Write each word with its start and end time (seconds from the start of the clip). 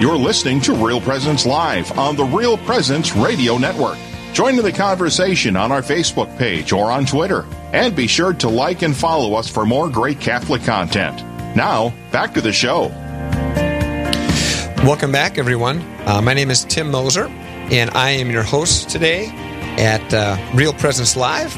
You're 0.00 0.16
listening 0.16 0.60
to 0.60 0.74
Real 0.74 1.00
Presence 1.00 1.44
Live 1.44 1.98
on 1.98 2.14
the 2.14 2.22
Real 2.22 2.56
Presence 2.56 3.16
Radio 3.16 3.58
Network. 3.58 3.98
Join 4.32 4.56
in 4.56 4.62
the 4.62 4.70
conversation 4.70 5.56
on 5.56 5.72
our 5.72 5.82
Facebook 5.82 6.38
page 6.38 6.72
or 6.72 6.92
on 6.92 7.04
Twitter. 7.04 7.44
And 7.72 7.96
be 7.96 8.06
sure 8.06 8.32
to 8.34 8.48
like 8.48 8.82
and 8.82 8.96
follow 8.96 9.34
us 9.34 9.48
for 9.48 9.66
more 9.66 9.88
great 9.88 10.20
Catholic 10.20 10.62
content. 10.62 11.16
Now, 11.56 11.92
back 12.12 12.32
to 12.34 12.40
the 12.40 12.52
show. 12.52 12.92
Welcome 14.86 15.10
back, 15.10 15.36
everyone. 15.36 15.80
Uh, 16.06 16.22
my 16.22 16.32
name 16.32 16.52
is 16.52 16.64
Tim 16.66 16.92
Moser, 16.92 17.26
and 17.26 17.90
I 17.90 18.10
am 18.10 18.30
your 18.30 18.44
host 18.44 18.90
today 18.90 19.26
at 19.78 20.14
uh, 20.14 20.36
Real 20.54 20.74
Presence 20.74 21.16
Live. 21.16 21.56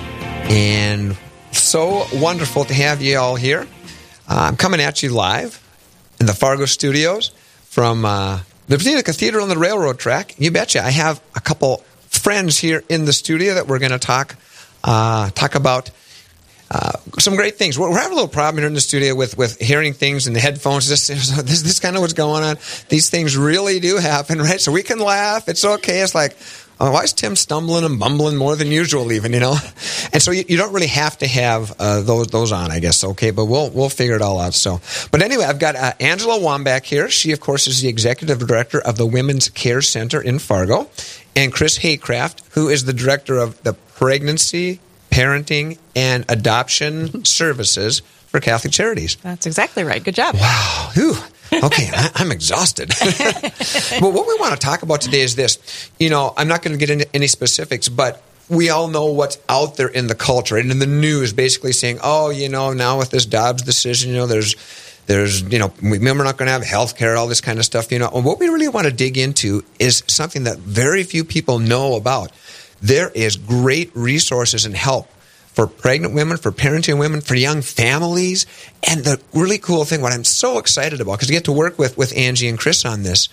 And 0.48 1.14
so 1.52 2.06
wonderful 2.14 2.64
to 2.64 2.72
have 2.72 3.02
you 3.02 3.18
all 3.18 3.36
here. 3.36 3.66
Uh, 4.26 4.48
I'm 4.48 4.56
coming 4.56 4.80
at 4.80 5.02
you 5.02 5.10
live 5.10 5.62
in 6.18 6.24
the 6.24 6.32
Fargo 6.32 6.64
studios 6.64 7.32
from 7.70 8.04
uh, 8.04 8.40
the 8.66 9.02
Cathedral 9.04 9.44
on 9.44 9.48
the 9.48 9.56
railroad 9.56 9.98
track. 9.98 10.34
You 10.38 10.50
betcha. 10.50 10.82
I 10.82 10.90
have 10.90 11.22
a 11.36 11.40
couple 11.40 11.78
friends 12.08 12.58
here 12.58 12.82
in 12.88 13.04
the 13.04 13.12
studio 13.12 13.54
that 13.54 13.68
we're 13.68 13.78
going 13.78 13.92
to 13.92 13.98
talk 13.98 14.36
uh, 14.82 15.30
talk 15.30 15.54
about 15.54 15.90
uh, 16.70 16.92
some 17.18 17.36
great 17.36 17.56
things. 17.56 17.78
We're, 17.78 17.90
we're, 17.90 17.98
having 17.98 18.12
a 18.12 18.14
little 18.14 18.28
problem 18.28 18.58
here 18.58 18.66
in 18.66 18.74
the 18.74 18.80
studio 18.80 19.14
with, 19.14 19.36
with 19.36 19.60
hearing 19.60 19.92
things 19.92 20.26
in 20.26 20.32
the 20.32 20.40
headphones. 20.40 20.88
This, 20.88 21.08
this, 21.08 21.62
this 21.62 21.80
kind 21.80 21.96
of 21.96 22.02
what's 22.02 22.12
going 22.12 22.42
on. 22.42 22.56
These 22.88 23.10
things 23.10 23.36
really 23.36 23.78
do 23.80 23.96
happen, 23.96 24.38
right? 24.38 24.60
So 24.60 24.72
we 24.72 24.82
can 24.82 24.98
laugh. 24.98 25.48
It's 25.48 25.64
okay. 25.64 26.00
It's 26.00 26.14
like, 26.14 26.36
why 26.88 27.02
is 27.02 27.12
Tim 27.12 27.36
stumbling 27.36 27.84
and 27.84 27.98
mumbling 27.98 28.36
more 28.36 28.56
than 28.56 28.68
usual, 28.68 29.12
even, 29.12 29.34
you 29.34 29.40
know? 29.40 29.56
And 30.12 30.22
so 30.22 30.30
you, 30.30 30.44
you 30.48 30.56
don't 30.56 30.72
really 30.72 30.86
have 30.86 31.18
to 31.18 31.26
have 31.26 31.72
uh, 31.78 32.00
those 32.00 32.28
those 32.28 32.52
on, 32.52 32.70
I 32.70 32.80
guess, 32.80 33.04
okay? 33.04 33.30
But 33.30 33.44
we'll 33.44 33.70
we'll 33.70 33.90
figure 33.90 34.16
it 34.16 34.22
all 34.22 34.40
out. 34.40 34.54
So, 34.54 34.80
But 35.12 35.22
anyway, 35.22 35.44
I've 35.44 35.58
got 35.58 35.76
uh, 35.76 35.92
Angela 36.00 36.38
Wambach 36.38 36.84
here. 36.84 37.10
She, 37.10 37.32
of 37.32 37.40
course, 37.40 37.66
is 37.66 37.82
the 37.82 37.88
executive 37.88 38.38
director 38.38 38.80
of 38.80 38.96
the 38.96 39.06
Women's 39.06 39.48
Care 39.50 39.82
Center 39.82 40.20
in 40.20 40.38
Fargo. 40.38 40.88
And 41.36 41.52
Chris 41.52 41.78
Haycraft, 41.78 42.54
who 42.54 42.68
is 42.68 42.86
the 42.86 42.92
director 42.92 43.36
of 43.36 43.62
the 43.62 43.74
Pregnancy 43.74 44.80
parenting 45.10 45.78
and 45.94 46.24
adoption 46.28 47.24
services 47.24 48.00
for 48.00 48.40
Catholic 48.40 48.72
Charities. 48.72 49.16
That's 49.16 49.46
exactly 49.46 49.84
right. 49.84 50.02
Good 50.02 50.14
job. 50.14 50.36
Wow. 50.36 50.90
Whew. 50.94 51.14
Okay, 51.52 51.90
I, 51.92 52.10
am 52.22 52.32
exhausted. 52.32 52.88
but 54.00 54.12
what 54.12 54.26
we 54.26 54.36
want 54.38 54.52
to 54.52 54.58
talk 54.58 54.82
about 54.82 55.00
today 55.00 55.20
is 55.20 55.36
this. 55.36 55.90
You 55.98 56.10
know, 56.10 56.32
I'm 56.36 56.48
not 56.48 56.62
going 56.62 56.72
to 56.72 56.78
get 56.78 56.90
into 56.90 57.08
any 57.14 57.26
specifics, 57.26 57.88
but 57.88 58.22
we 58.48 58.70
all 58.70 58.88
know 58.88 59.06
what's 59.06 59.38
out 59.48 59.76
there 59.76 59.88
in 59.88 60.06
the 60.06 60.14
culture 60.14 60.56
and 60.56 60.70
in 60.70 60.78
the 60.78 60.86
news, 60.86 61.32
basically 61.32 61.72
saying, 61.72 61.98
"Oh, 62.02 62.30
you 62.30 62.48
know, 62.48 62.72
now 62.72 62.98
with 62.98 63.10
this 63.10 63.26
Dobbs 63.26 63.62
decision, 63.62 64.10
you 64.10 64.16
know, 64.16 64.26
there's." 64.26 64.56
There's, 65.06 65.42
you 65.42 65.58
know, 65.58 65.72
we're 65.82 65.98
not 65.98 66.36
going 66.36 66.46
to 66.46 66.52
have 66.52 66.62
health 66.62 66.96
care, 66.96 67.16
all 67.16 67.26
this 67.26 67.40
kind 67.40 67.58
of 67.58 67.64
stuff. 67.64 67.90
You 67.90 67.98
know, 67.98 68.10
and 68.14 68.24
what 68.24 68.38
we 68.38 68.46
really 68.46 68.68
want 68.68 68.86
to 68.86 68.92
dig 68.92 69.18
into 69.18 69.64
is 69.80 70.04
something 70.06 70.44
that 70.44 70.58
very 70.58 71.02
few 71.02 71.24
people 71.24 71.58
know 71.58 71.96
about 71.96 72.30
there 72.80 73.10
is 73.10 73.34
great 73.34 73.90
resources 73.96 74.64
and 74.64 74.76
help 74.76 75.08
for 75.60 75.66
pregnant 75.66 76.14
women, 76.14 76.38
for 76.38 76.52
parenting 76.52 76.98
women, 76.98 77.20
for 77.20 77.34
young 77.34 77.60
families. 77.60 78.46
And 78.88 79.04
the 79.04 79.20
really 79.34 79.58
cool 79.58 79.84
thing, 79.84 80.00
what 80.00 80.10
I'm 80.10 80.24
so 80.24 80.56
excited 80.56 81.02
about, 81.02 81.18
because 81.18 81.28
I 81.28 81.34
get 81.34 81.44
to 81.44 81.52
work 81.52 81.78
with, 81.78 81.98
with 81.98 82.16
Angie 82.16 82.48
and 82.48 82.58
Chris 82.58 82.86
on 82.86 83.02
this, 83.02 83.28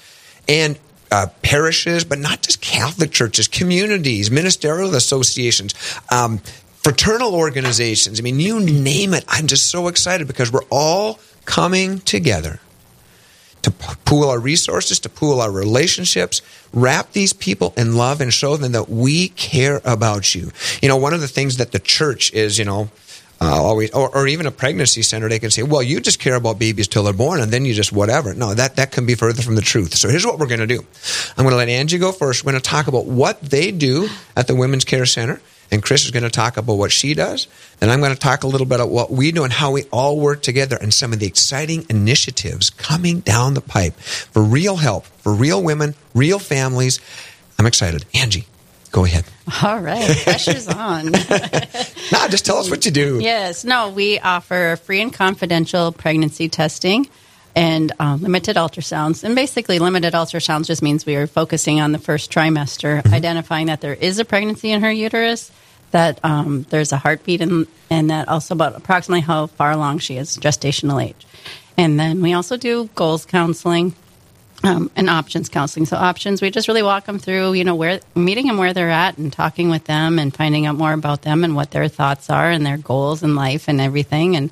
and 0.46 0.78
uh, 1.10 1.28
parishes, 1.42 2.04
but 2.04 2.20
not 2.20 2.42
just 2.42 2.60
Catholic 2.60 3.12
churches, 3.12 3.48
communities, 3.48 4.30
ministerial 4.30 4.94
associations, 4.94 5.74
um, 6.12 6.40
fraternal 6.84 7.34
organizations. 7.34 8.20
I 8.20 8.24
mean, 8.24 8.42
you 8.42 8.60
name 8.60 9.14
it. 9.14 9.24
I'm 9.30 9.48
just 9.48 9.68
so 9.68 9.88
excited 9.88 10.28
because 10.28 10.52
we're 10.52 10.68
all 10.70 11.20
coming 11.46 12.00
together 12.00 12.60
to 13.68 13.98
pool 14.06 14.30
our 14.30 14.40
resources, 14.40 15.00
to 15.02 15.10
pool 15.10 15.42
our 15.42 15.52
relationships, 15.52 16.42
wrap 16.72 17.12
these 17.12 17.34
people 17.34 17.74
in 17.76 17.98
love 17.98 18.22
and 18.22 18.34
show 18.34 18.56
them 18.56 18.72
that 18.72 18.90
we 18.90 19.30
care 19.30 19.82
about 19.84 20.34
you. 20.34 20.52
You 20.82 20.88
know, 20.88 20.96
one 20.96 21.14
of 21.14 21.20
the 21.20 21.28
things 21.28 21.58
that 21.58 21.74
the 21.74 21.80
church 21.80 22.32
is, 22.34 22.58
you 22.58 22.66
know, 22.66 22.90
uh, 23.40 23.62
always, 23.62 23.92
or, 23.92 24.16
or, 24.16 24.26
even 24.26 24.48
a 24.48 24.52
pregnancy 24.52 25.04
center, 25.04 25.30
they 25.30 25.38
can 25.38 25.52
say, 25.52 25.62
well, 25.62 25.84
you 25.84 26.00
just 26.00 26.20
care 26.20 26.34
about 26.34 26.58
babies 26.58 26.88
till 26.88 27.04
they're 27.04 27.14
born 27.14 27.40
and 27.40 27.52
then 27.52 27.66
you 27.66 27.74
just 27.74 27.92
whatever. 27.92 28.34
No, 28.34 28.56
that, 28.56 28.78
that 28.78 28.92
can 28.92 29.06
be 29.06 29.14
further 29.14 29.44
from 29.44 29.54
the 29.54 29.62
truth. 29.62 29.94
So 29.94 30.10
here's 30.10 30.26
what 30.26 30.40
we're 30.40 30.48
going 30.48 30.62
to 30.62 30.66
do. 30.66 30.84
I'm 31.38 31.44
going 31.44 31.52
to 31.52 31.58
let 31.58 31.70
Angie 31.70 32.00
go 32.00 32.12
first. 32.12 32.44
We're 32.44 32.54
going 32.54 32.64
to 32.64 32.68
talk 32.68 32.88
about 32.88 33.06
what 33.06 33.40
they 33.42 33.70
do 33.72 34.10
at 34.36 34.48
the 34.48 34.56
Women's 34.56 34.86
Care 34.86 35.06
Center 35.06 35.40
and 35.72 35.84
Chris 35.84 36.06
is 36.06 36.12
going 36.12 36.24
to 36.24 36.30
talk 36.30 36.58
about 36.58 36.76
what 36.76 36.92
she 36.92 37.14
does. 37.14 37.48
And 37.82 37.92
I'm 37.92 38.00
going 38.00 38.14
to 38.14 38.20
talk 38.20 38.44
a 38.44 38.48
little 38.48 38.66
bit 38.66 38.76
about 38.76 38.90
what 38.90 39.12
we 39.12 39.32
do 39.32 39.44
and 39.44 39.52
how 39.52 39.72
we 39.72 39.84
all 39.92 40.20
work 40.20 40.42
together 40.42 40.78
and 40.80 40.94
some 40.94 41.14
of 41.14 41.20
the 41.20 41.28
exciting 41.28 41.86
initiatives 41.90 42.70
coming 42.70 43.20
down 43.20 43.54
the 43.54 43.62
pipe 43.62 43.96
for 43.96 44.42
real 44.42 44.78
help, 44.78 45.06
for 45.06 45.34
real 45.34 45.62
women, 45.62 45.96
real 46.14 46.40
families. 46.40 47.00
I'm 47.60 47.66
excited. 47.66 48.06
Angie, 48.14 48.48
go 48.92 49.06
ahead. 49.06 49.26
All 49.64 49.80
right, 49.80 50.16
pressure's 50.24 50.68
on. 50.68 51.12
nah, 52.12 52.28
just 52.28 52.46
tell 52.46 52.58
us 52.58 52.70
what 52.70 52.86
you 52.86 52.92
do. 52.92 53.20
Yes, 53.22 53.64
no, 53.64 53.90
we 53.90 54.20
offer 54.20 54.78
free 54.84 55.02
and 55.02 55.14
confidential 55.14 55.92
pregnancy 55.92 56.50
testing 56.50 57.10
and 57.58 57.92
um, 58.00 58.22
limited 58.22 58.56
ultrasounds. 58.56 59.24
And 59.24 59.34
basically, 59.36 59.80
limited 59.80 60.14
ultrasounds 60.14 60.68
just 60.68 60.84
means 60.84 61.08
we 61.08 61.16
are 61.16 61.26
focusing 61.26 61.82
on 61.82 61.92
the 61.92 61.98
first 61.98 62.32
trimester, 62.32 63.02
mm-hmm. 63.02 63.14
identifying 63.14 63.66
that 63.66 63.82
there 63.82 63.96
is 63.96 64.20
a 64.20 64.26
pregnancy 64.26 64.72
in 64.72 64.82
her 64.82 64.92
uterus, 64.92 65.52
that 65.90 66.20
um, 66.24 66.68
there's 66.70 66.92
a 66.92 66.98
heartbeat, 66.98 67.42
and, 67.42 67.66
and 67.90 68.12
that 68.12 68.28
also 68.28 68.54
about 68.54 68.76
approximately 68.76 69.22
how 69.22 69.48
far 69.48 69.72
along 69.72 69.98
she 69.98 70.18
is 70.18 70.38
gestational 70.38 71.04
age. 71.04 71.26
And 71.78 72.00
then 72.00 72.22
we 72.22 72.34
also 72.34 72.58
do 72.58 72.90
goals 72.94 73.26
counseling. 73.26 73.96
Um, 74.64 74.90
and 74.96 75.08
options 75.08 75.50
counseling. 75.50 75.86
So 75.86 75.98
options, 75.98 76.42
we 76.42 76.50
just 76.50 76.68
really 76.68 76.82
walk 76.82 77.06
them 77.06 77.20
through, 77.20 77.54
you 77.54 77.64
know, 77.64 77.76
where 77.76 78.00
meeting 78.16 78.48
them 78.48 78.58
where 78.58 78.74
they're 78.74 78.90
at 78.90 79.20
and 79.20 79.32
talking 79.32 79.70
with 79.70 79.84
them 79.84 80.18
and 80.18 80.36
finding 80.36 80.66
out 80.66 80.76
more 80.76 80.94
about 80.94 81.22
them 81.22 81.44
and 81.44 81.56
what 81.56 81.70
their 81.70 81.88
thoughts 81.88 82.32
are 82.32 82.50
and 82.50 82.66
their 82.66 82.80
goals 82.80 83.22
in 83.22 83.36
life 83.36 83.68
and 83.68 83.80
everything. 83.80 84.36
And 84.36 84.50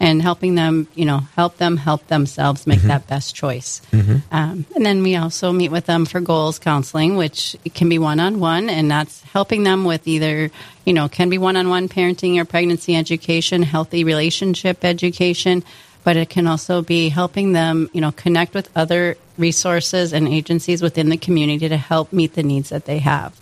and 0.00 0.22
helping 0.22 0.54
them, 0.54 0.86
you 0.94 1.04
know, 1.04 1.18
help 1.34 1.56
them 1.56 1.76
help 1.76 2.06
themselves 2.06 2.66
make 2.66 2.78
mm-hmm. 2.78 2.88
that 2.88 3.06
best 3.08 3.34
choice. 3.34 3.82
Mm-hmm. 3.92 4.16
Um, 4.30 4.64
and 4.74 4.86
then 4.86 5.02
we 5.02 5.16
also 5.16 5.52
meet 5.52 5.70
with 5.70 5.86
them 5.86 6.06
for 6.06 6.20
goals 6.20 6.58
counseling, 6.58 7.16
which 7.16 7.56
can 7.74 7.88
be 7.88 7.98
one 7.98 8.20
on 8.20 8.38
one, 8.38 8.70
and 8.70 8.90
that's 8.90 9.22
helping 9.22 9.64
them 9.64 9.84
with 9.84 10.06
either, 10.06 10.50
you 10.84 10.92
know, 10.92 11.08
can 11.08 11.28
be 11.28 11.38
one 11.38 11.56
on 11.56 11.68
one 11.68 11.88
parenting 11.88 12.38
or 12.38 12.44
pregnancy 12.44 12.94
education, 12.94 13.62
healthy 13.62 14.04
relationship 14.04 14.84
education, 14.84 15.64
but 16.04 16.16
it 16.16 16.28
can 16.28 16.46
also 16.46 16.82
be 16.82 17.08
helping 17.08 17.52
them, 17.52 17.90
you 17.92 18.00
know, 18.00 18.12
connect 18.12 18.54
with 18.54 18.70
other 18.76 19.16
resources 19.36 20.12
and 20.12 20.28
agencies 20.28 20.82
within 20.82 21.08
the 21.08 21.16
community 21.16 21.68
to 21.68 21.76
help 21.76 22.12
meet 22.12 22.34
the 22.34 22.42
needs 22.42 22.70
that 22.70 22.84
they 22.84 22.98
have 22.98 23.37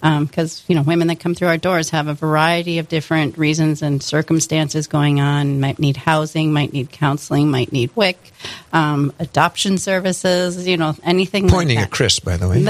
because 0.00 0.60
um, 0.60 0.64
you 0.68 0.74
know 0.76 0.82
women 0.82 1.08
that 1.08 1.18
come 1.18 1.34
through 1.34 1.48
our 1.48 1.56
doors 1.56 1.90
have 1.90 2.06
a 2.06 2.14
variety 2.14 2.78
of 2.78 2.88
different 2.88 3.36
reasons 3.36 3.82
and 3.82 4.02
circumstances 4.02 4.86
going 4.86 5.20
on. 5.20 5.60
Might 5.60 5.78
need 5.78 5.96
housing, 5.96 6.52
might 6.52 6.72
need 6.72 6.90
counseling, 6.92 7.50
might 7.50 7.72
need 7.72 7.90
WIC, 7.96 8.32
um, 8.72 9.12
adoption 9.18 9.78
services. 9.78 10.66
You 10.66 10.76
know 10.76 10.94
anything. 11.02 11.48
Pointing 11.48 11.76
like 11.76 11.86
at 11.86 11.90
Chris, 11.90 12.20
by 12.20 12.36
the 12.36 12.48
way. 12.48 12.62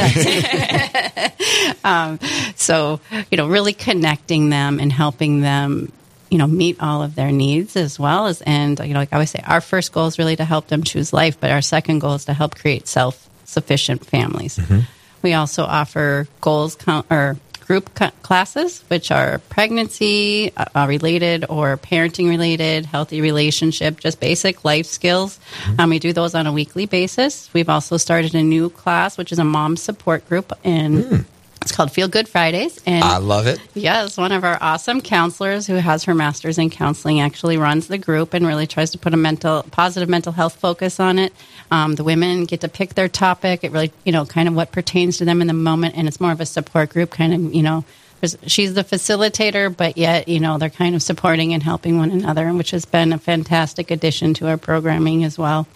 um, 1.84 2.19
so 2.56 3.00
you 3.31 3.37
know, 3.37 3.49
really 3.49 3.75
connecting 3.75 4.49
them 4.49 4.81
and 4.81 4.93
helping 4.93 5.41
them 5.41 5.93
you 6.31 6.39
know 6.39 6.47
meet 6.47 6.81
all 6.81 7.03
of 7.03 7.15
their 7.15 7.33
needs 7.33 7.77
as 7.77 7.99
well 7.99 8.27
as 8.27 8.43
and 8.43 8.78
you 8.81 8.93
know 8.93 9.00
like 9.00 9.12
i 9.12 9.16
always 9.16 9.31
say 9.31 9.43
our 9.47 9.62
first 9.62 9.93
goal 9.93 10.06
is 10.06 10.19
really 10.19 10.37
to 10.37 10.45
help 10.45 10.66
them 10.69 10.83
choose 10.83 11.10
life 11.10 11.41
but 11.41 11.50
our 11.50 11.62
second 11.62 12.00
goal 12.00 12.15
is 12.15 12.27
to 12.27 12.34
help 12.34 12.55
create 12.55 12.87
self-sufficient 12.87 14.05
families 14.05 14.59
mm-hmm. 14.59 14.81
We 15.23 15.34
also 15.34 15.65
offer 15.65 16.27
goals 16.41 16.77
or 17.11 17.37
group 17.69 17.95
classes, 18.23 18.83
which 18.89 19.11
are 19.11 19.41
pregnancy 19.51 20.51
uh, 20.56 20.87
related 20.89 21.45
or 21.51 21.77
parenting 21.77 22.29
related, 22.29 22.87
healthy 22.87 23.21
relationship, 23.21 24.01
just 24.01 24.19
basic 24.21 24.65
life 24.65 24.87
skills. 24.87 25.39
Mm-hmm. 25.65 25.81
Um, 25.81 25.91
we 25.91 25.98
do 25.98 26.15
those 26.15 26.34
on 26.34 26.47
a 26.47 26.53
weekly 26.53 26.87
basis. 26.87 27.53
We've 27.53 27.69
also 27.69 27.98
started 27.98 28.34
a 28.34 28.42
new 28.42 28.71
class, 28.71 29.19
which 29.19 29.33
is 29.33 29.39
a 29.39 29.45
mom 29.45 29.77
support 29.77 30.27
group, 30.28 30.51
and 30.65 31.04
mm. 31.04 31.25
It's 31.68 31.76
called 31.76 31.92
Feel 31.92 32.09
Good 32.09 32.26
Fridays, 32.30 32.80
and 32.86 33.04
I 33.04 33.18
love 33.18 33.47
it. 33.47 33.60
Yes, 33.74 34.16
one 34.16 34.32
of 34.32 34.42
our 34.42 34.56
awesome 34.59 35.03
counselors 35.03 35.66
who 35.66 35.74
has 35.74 36.04
her 36.04 36.15
master's 36.15 36.56
in 36.56 36.70
counseling 36.70 37.20
actually 37.20 37.59
runs 37.59 37.88
the 37.88 37.98
group 37.98 38.32
and 38.32 38.47
really 38.47 38.66
tries 38.66 38.92
to 38.92 38.98
put 38.98 39.12
a 39.12 39.18
mental, 39.18 39.62
positive 39.65 40.09
mental 40.09 40.32
health 40.32 40.56
focus 40.56 40.98
on 40.98 41.18
it. 41.18 41.34
Um, 41.70 41.94
the 41.94 42.04
women 42.04 42.47
get 42.47 42.62
to 42.62 42.70
pick 42.70 42.94
their 42.94 43.06
topic. 43.06 43.65
It 43.65 43.72
really, 43.72 43.92
you 44.04 44.12
know, 44.12 44.24
kind 44.24 44.48
of 44.48 44.54
what 44.54 44.72
pertains 44.72 45.18
to 45.18 45.26
them 45.26 45.42
in 45.42 45.47
the 45.47 45.53
moment, 45.53 45.94
and 45.94 46.09
it's 46.09 46.22
more 46.22 46.32
of 46.32 46.41
a 46.41 46.47
support 46.47 46.88
group, 46.88 47.10
kind 47.10 47.34
of, 47.34 47.54
you 47.54 47.62
know. 47.62 47.84
She's 48.47 48.72
the 48.72 48.82
facilitator, 48.82 49.68
but 49.76 49.98
yet, 49.98 50.26
you 50.26 50.41
know, 50.41 50.56
they're 50.56 50.70
kind 50.70 50.94
of 50.94 51.03
supporting 51.03 51.53
and 51.53 51.62
helping 51.62 51.98
one 51.98 52.10
another, 52.10 52.50
which 52.54 52.70
has 52.70 52.86
been 52.86 53.12
a 53.12 53.18
fantastic 53.18 53.91
addition 53.91 54.32
to 54.34 54.48
our 54.48 54.56
programming 54.56 55.22
as 55.22 55.36
well. 55.36 55.66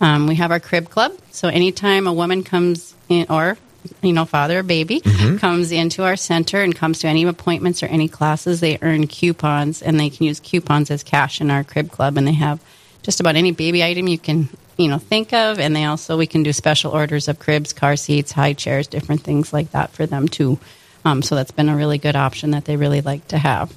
Um, 0.00 0.26
we 0.26 0.36
have 0.36 0.50
our 0.50 0.60
crib 0.60 0.88
club. 0.88 1.12
So 1.32 1.48
anytime 1.48 2.06
a 2.06 2.14
woman 2.14 2.44
comes 2.44 2.94
in, 3.10 3.26
or 3.28 3.58
you 4.02 4.12
know, 4.12 4.24
father 4.24 4.60
or 4.60 4.62
baby 4.62 5.00
mm-hmm. 5.00 5.36
comes 5.36 5.72
into 5.72 6.02
our 6.02 6.16
center 6.16 6.62
and 6.62 6.74
comes 6.74 7.00
to 7.00 7.08
any 7.08 7.24
appointments 7.24 7.82
or 7.82 7.86
any 7.86 8.08
classes, 8.08 8.60
they 8.60 8.78
earn 8.82 9.06
coupons 9.06 9.82
and 9.82 9.98
they 9.98 10.10
can 10.10 10.26
use 10.26 10.40
coupons 10.40 10.90
as 10.90 11.02
cash 11.02 11.40
in 11.40 11.50
our 11.50 11.64
crib 11.64 11.90
club. 11.90 12.16
And 12.16 12.26
they 12.26 12.34
have 12.34 12.60
just 13.02 13.20
about 13.20 13.36
any 13.36 13.52
baby 13.52 13.84
item 13.84 14.08
you 14.08 14.18
can 14.18 14.48
you 14.76 14.88
know 14.88 14.98
think 14.98 15.32
of, 15.32 15.58
and 15.58 15.74
they 15.74 15.84
also 15.84 16.16
we 16.16 16.26
can 16.26 16.42
do 16.42 16.52
special 16.52 16.92
orders 16.92 17.28
of 17.28 17.38
cribs, 17.38 17.72
car 17.72 17.96
seats, 17.96 18.32
high 18.32 18.52
chairs, 18.54 18.86
different 18.86 19.22
things 19.22 19.52
like 19.52 19.70
that 19.72 19.90
for 19.90 20.06
them 20.06 20.28
too. 20.28 20.58
Um, 21.04 21.22
so 21.22 21.34
that's 21.34 21.50
been 21.50 21.68
a 21.68 21.76
really 21.76 21.98
good 21.98 22.16
option 22.16 22.52
that 22.52 22.64
they 22.64 22.76
really 22.76 23.00
like 23.00 23.28
to 23.28 23.38
have. 23.38 23.72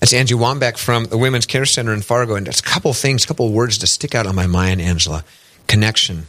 That's 0.00 0.12
Angie 0.12 0.34
Wambach 0.34 0.76
from 0.76 1.04
the 1.04 1.16
Women's 1.16 1.46
Care 1.46 1.64
Center 1.64 1.94
in 1.94 2.02
Fargo, 2.02 2.34
and 2.34 2.46
there's 2.46 2.60
a 2.60 2.64
couple 2.64 2.92
things, 2.92 3.24
a 3.24 3.28
couple 3.28 3.50
words 3.52 3.78
to 3.78 3.86
stick 3.86 4.14
out 4.14 4.26
on 4.26 4.34
my 4.34 4.46
mind, 4.46 4.80
Angela. 4.80 5.24
Connection. 5.66 6.26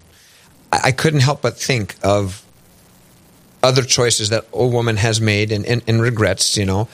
I, 0.71 0.81
I 0.85 0.91
couldn't 0.91 1.21
help 1.21 1.41
but 1.41 1.57
think 1.57 1.95
of 2.03 2.45
other 3.63 3.83
choices 3.83 4.30
that 4.30 4.45
a 4.54 4.65
woman 4.65 4.98
has 4.98 5.19
made 5.19 5.51
and, 5.51 5.65
and, 5.65 5.81
and 5.88 6.01
regrets, 6.01 6.57
you 6.57 6.65
know 6.65 6.88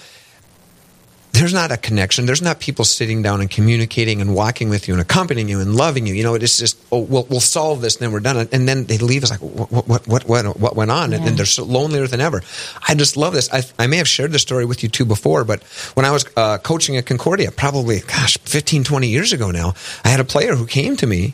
there's 1.33 1.53
not 1.53 1.71
a 1.71 1.77
connection. 1.77 2.27
There's 2.27 2.43
not 2.43 2.59
people 2.59 2.85
sitting 2.85 3.23
down 3.23 3.41
and 3.41 3.49
communicating 3.49 4.21
and 4.21 4.35
walking 4.35 4.69
with 4.69 4.87
you 4.87 4.93
and 4.93 5.01
accompanying 5.01 5.49
you 5.49 5.61
and 5.61 5.75
loving 5.75 6.05
you. 6.05 6.13
You 6.13 6.23
know, 6.23 6.35
it's 6.35 6.59
just, 6.59 6.77
oh, 6.91 6.99
we'll, 6.99 7.23
we'll 7.23 7.39
solve 7.39 7.81
this 7.81 7.95
and 7.95 8.03
then 8.03 8.11
we're 8.11 8.19
done. 8.19 8.47
And 8.51 8.67
then 8.67 8.85
they 8.85 8.99
leave 8.99 9.23
us 9.23 9.31
like, 9.31 9.39
what, 9.39 9.87
what, 9.87 10.07
what, 10.07 10.27
what, 10.27 10.59
what 10.59 10.75
went 10.75 10.91
on? 10.91 11.09
Yeah. 11.09 11.17
And, 11.17 11.29
and, 11.29 11.37
they're 11.37 11.47
so 11.47 11.63
lonelier 11.63 12.05
than 12.05 12.21
ever. 12.21 12.43
I 12.87 12.93
just 12.93 13.17
love 13.17 13.33
this. 13.33 13.51
I, 13.51 13.63
I 13.79 13.87
may 13.87 13.97
have 13.97 14.07
shared 14.07 14.31
this 14.31 14.43
story 14.43 14.65
with 14.65 14.83
you 14.83 14.89
too 14.89 15.05
before, 15.05 15.43
but 15.43 15.63
when 15.95 16.05
I 16.05 16.11
was 16.11 16.25
uh, 16.37 16.59
coaching 16.59 16.97
at 16.97 17.07
Concordia, 17.07 17.51
probably, 17.51 18.01
gosh, 18.01 18.37
15, 18.37 18.83
20 18.83 19.07
years 19.07 19.33
ago 19.33 19.49
now, 19.49 19.73
I 20.05 20.09
had 20.09 20.19
a 20.19 20.25
player 20.25 20.55
who 20.55 20.67
came 20.67 20.95
to 20.97 21.07
me 21.07 21.33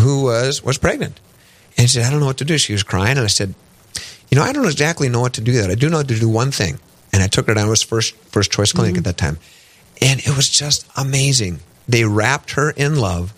who 0.00 0.22
was, 0.22 0.64
was 0.64 0.78
pregnant. 0.78 1.20
And 1.76 1.90
she 1.90 1.98
said, 1.98 2.06
I 2.06 2.10
don't 2.10 2.20
know 2.20 2.26
what 2.26 2.38
to 2.38 2.46
do. 2.46 2.56
She 2.56 2.72
was 2.72 2.82
crying. 2.82 3.18
And 3.18 3.20
I 3.20 3.26
said, 3.26 3.54
you 4.30 4.38
know, 4.38 4.42
I 4.42 4.52
don't 4.52 4.66
exactly 4.66 5.08
know 5.08 5.20
what 5.20 5.34
to 5.34 5.40
do 5.40 5.52
that. 5.52 5.70
I 5.70 5.74
do 5.74 5.88
know 5.88 5.98
how 5.98 6.02
to 6.02 6.18
do 6.18 6.28
one 6.28 6.50
thing 6.50 6.78
and 7.14 7.22
I 7.22 7.28
took 7.28 7.46
her 7.46 7.54
down 7.54 7.66
to 7.66 7.70
his 7.70 7.82
first 7.82 8.16
first 8.16 8.50
choice 8.50 8.72
clinic 8.72 8.94
mm-hmm. 8.94 8.98
at 8.98 9.04
that 9.04 9.16
time, 9.16 9.38
and 10.02 10.18
it 10.18 10.36
was 10.36 10.50
just 10.50 10.84
amazing. 10.96 11.60
They 11.88 12.04
wrapped 12.04 12.52
her 12.52 12.70
in 12.70 12.96
love. 12.96 13.32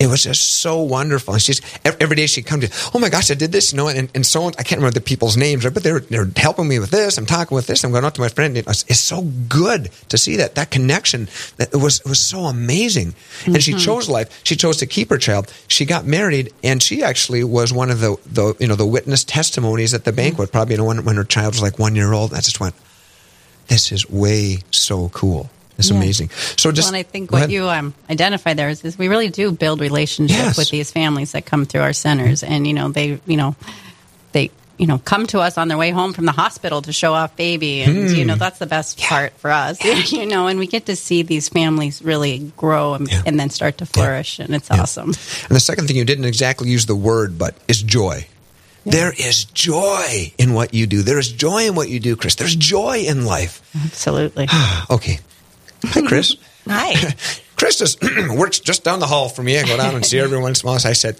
It 0.00 0.08
was 0.08 0.24
just 0.24 0.60
so 0.60 0.82
wonderful. 0.82 1.34
And 1.34 1.42
she's 1.42 1.60
every 1.84 2.16
day 2.16 2.26
she'd 2.26 2.46
come 2.46 2.60
to, 2.60 2.70
oh 2.94 2.98
my 2.98 3.08
gosh, 3.08 3.30
I 3.30 3.34
did 3.34 3.52
this, 3.52 3.72
you 3.72 3.76
know, 3.76 3.88
and, 3.88 4.10
and 4.14 4.26
so 4.26 4.42
on. 4.42 4.52
I 4.58 4.62
can't 4.62 4.80
remember 4.80 4.94
the 4.94 5.00
people's 5.00 5.36
names, 5.36 5.64
right? 5.64 5.72
But 5.72 5.84
they're 5.84 6.00
they're 6.00 6.28
helping 6.36 6.68
me 6.68 6.78
with 6.78 6.90
this. 6.90 7.16
I'm 7.16 7.26
talking 7.26 7.54
with 7.54 7.66
this. 7.66 7.84
I'm 7.84 7.92
going 7.92 8.04
out 8.04 8.14
to 8.16 8.20
my 8.20 8.28
friend. 8.28 8.56
It 8.56 8.66
it's 8.66 9.00
so 9.00 9.22
good 9.48 9.90
to 10.08 10.18
see 10.18 10.36
that 10.36 10.56
that 10.56 10.70
connection. 10.70 11.28
That 11.58 11.72
it 11.72 11.76
was 11.76 12.00
it 12.00 12.06
was 12.06 12.20
so 12.20 12.40
amazing. 12.40 13.12
Mm-hmm. 13.12 13.54
And 13.54 13.62
she 13.62 13.72
mm-hmm. 13.72 13.80
chose 13.80 14.08
life. 14.08 14.40
She 14.44 14.56
chose 14.56 14.78
to 14.78 14.86
keep 14.86 15.10
her 15.10 15.18
child. 15.18 15.52
She 15.68 15.84
got 15.84 16.04
married, 16.04 16.52
and 16.64 16.82
she 16.82 17.02
actually 17.02 17.44
was 17.44 17.72
one 17.72 17.90
of 17.90 18.00
the 18.00 18.16
the 18.26 18.54
you 18.58 18.66
know 18.66 18.76
the 18.76 18.86
witness 18.86 19.22
testimonies 19.22 19.94
at 19.94 20.04
the 20.04 20.12
banquet. 20.12 20.48
Mm-hmm. 20.48 20.52
Probably 20.52 20.74
you 20.74 20.78
know 20.78 20.86
when, 20.86 21.04
when 21.04 21.16
her 21.16 21.24
child 21.24 21.54
was 21.54 21.62
like 21.62 21.78
one 21.78 21.94
year 21.94 22.12
old. 22.12 22.34
I 22.34 22.40
just 22.40 22.58
went, 22.58 22.74
this 23.68 23.92
is 23.92 24.10
way 24.10 24.58
so 24.70 25.08
cool. 25.10 25.50
It's 25.78 25.90
yeah. 25.90 25.96
amazing. 25.96 26.30
So 26.30 26.70
just 26.70 26.86
well, 26.86 26.94
and 26.94 26.96
I 26.96 27.02
think 27.02 27.32
what 27.32 27.50
you 27.50 27.68
um, 27.68 27.94
identify 28.08 28.54
there 28.54 28.68
is, 28.68 28.84
is, 28.84 28.96
we 28.96 29.08
really 29.08 29.28
do 29.28 29.52
build 29.52 29.80
relationships 29.80 30.38
yes. 30.38 30.58
with 30.58 30.70
these 30.70 30.90
families 30.90 31.32
that 31.32 31.46
come 31.46 31.64
through 31.64 31.82
our 31.82 31.92
centers, 31.92 32.42
and 32.42 32.66
you 32.66 32.74
know 32.74 32.90
they 32.90 33.20
you 33.26 33.36
know 33.36 33.56
they 34.32 34.50
you 34.78 34.86
know 34.86 34.98
come 34.98 35.26
to 35.28 35.40
us 35.40 35.58
on 35.58 35.68
their 35.68 35.78
way 35.78 35.90
home 35.90 36.12
from 36.12 36.26
the 36.26 36.32
hospital 36.32 36.80
to 36.82 36.92
show 36.92 37.12
off 37.12 37.36
baby, 37.36 37.82
and 37.82 38.08
mm. 38.08 38.16
you 38.16 38.24
know 38.24 38.36
that's 38.36 38.58
the 38.58 38.66
best 38.66 39.00
yeah. 39.00 39.08
part 39.08 39.32
for 39.34 39.50
us, 39.50 39.84
yeah. 39.84 39.94
you 40.20 40.26
know, 40.26 40.46
and 40.46 40.60
we 40.60 40.68
get 40.68 40.86
to 40.86 40.94
see 40.94 41.22
these 41.22 41.48
families 41.48 42.02
really 42.02 42.52
grow 42.56 42.94
and, 42.94 43.08
and 43.26 43.40
then 43.40 43.50
start 43.50 43.78
to 43.78 43.86
flourish, 43.86 44.38
and 44.38 44.54
it's 44.54 44.70
awesome. 44.70 45.08
And 45.08 45.56
the 45.56 45.60
second 45.60 45.88
thing 45.88 45.96
you 45.96 46.04
didn't 46.04 46.26
exactly 46.26 46.68
use 46.68 46.86
the 46.86 46.96
word, 46.96 47.36
but 47.36 47.56
is 47.66 47.82
joy. 47.82 48.26
There 48.86 49.12
is 49.12 49.44
joy 49.44 50.32
in 50.36 50.52
what 50.52 50.74
you 50.74 50.86
do. 50.86 51.02
There 51.02 51.18
is 51.18 51.32
joy 51.32 51.66
in 51.66 51.74
what 51.74 51.88
you 51.88 52.00
do, 52.00 52.16
Chris. 52.16 52.34
There's 52.34 52.54
joy 52.54 53.04
in 53.06 53.24
life. 53.24 53.62
Absolutely. 53.84 54.46
okay. 54.90 55.20
Hi, 55.88 56.02
Chris. 56.02 56.36
Hi. 56.66 57.14
Chris 57.56 57.78
just 57.78 58.02
works 58.36 58.58
just 58.60 58.84
down 58.84 59.00
the 59.00 59.06
hall 59.06 59.28
from 59.28 59.46
me. 59.46 59.58
I 59.58 59.64
go 59.64 59.76
down 59.76 59.94
and 59.94 60.04
see 60.04 60.18
her 60.18 60.24
every 60.24 60.38
once 60.40 60.62
in 60.62 60.66
a 60.66 60.72
while. 60.72 60.80
I 60.84 60.92
said, 60.92 61.18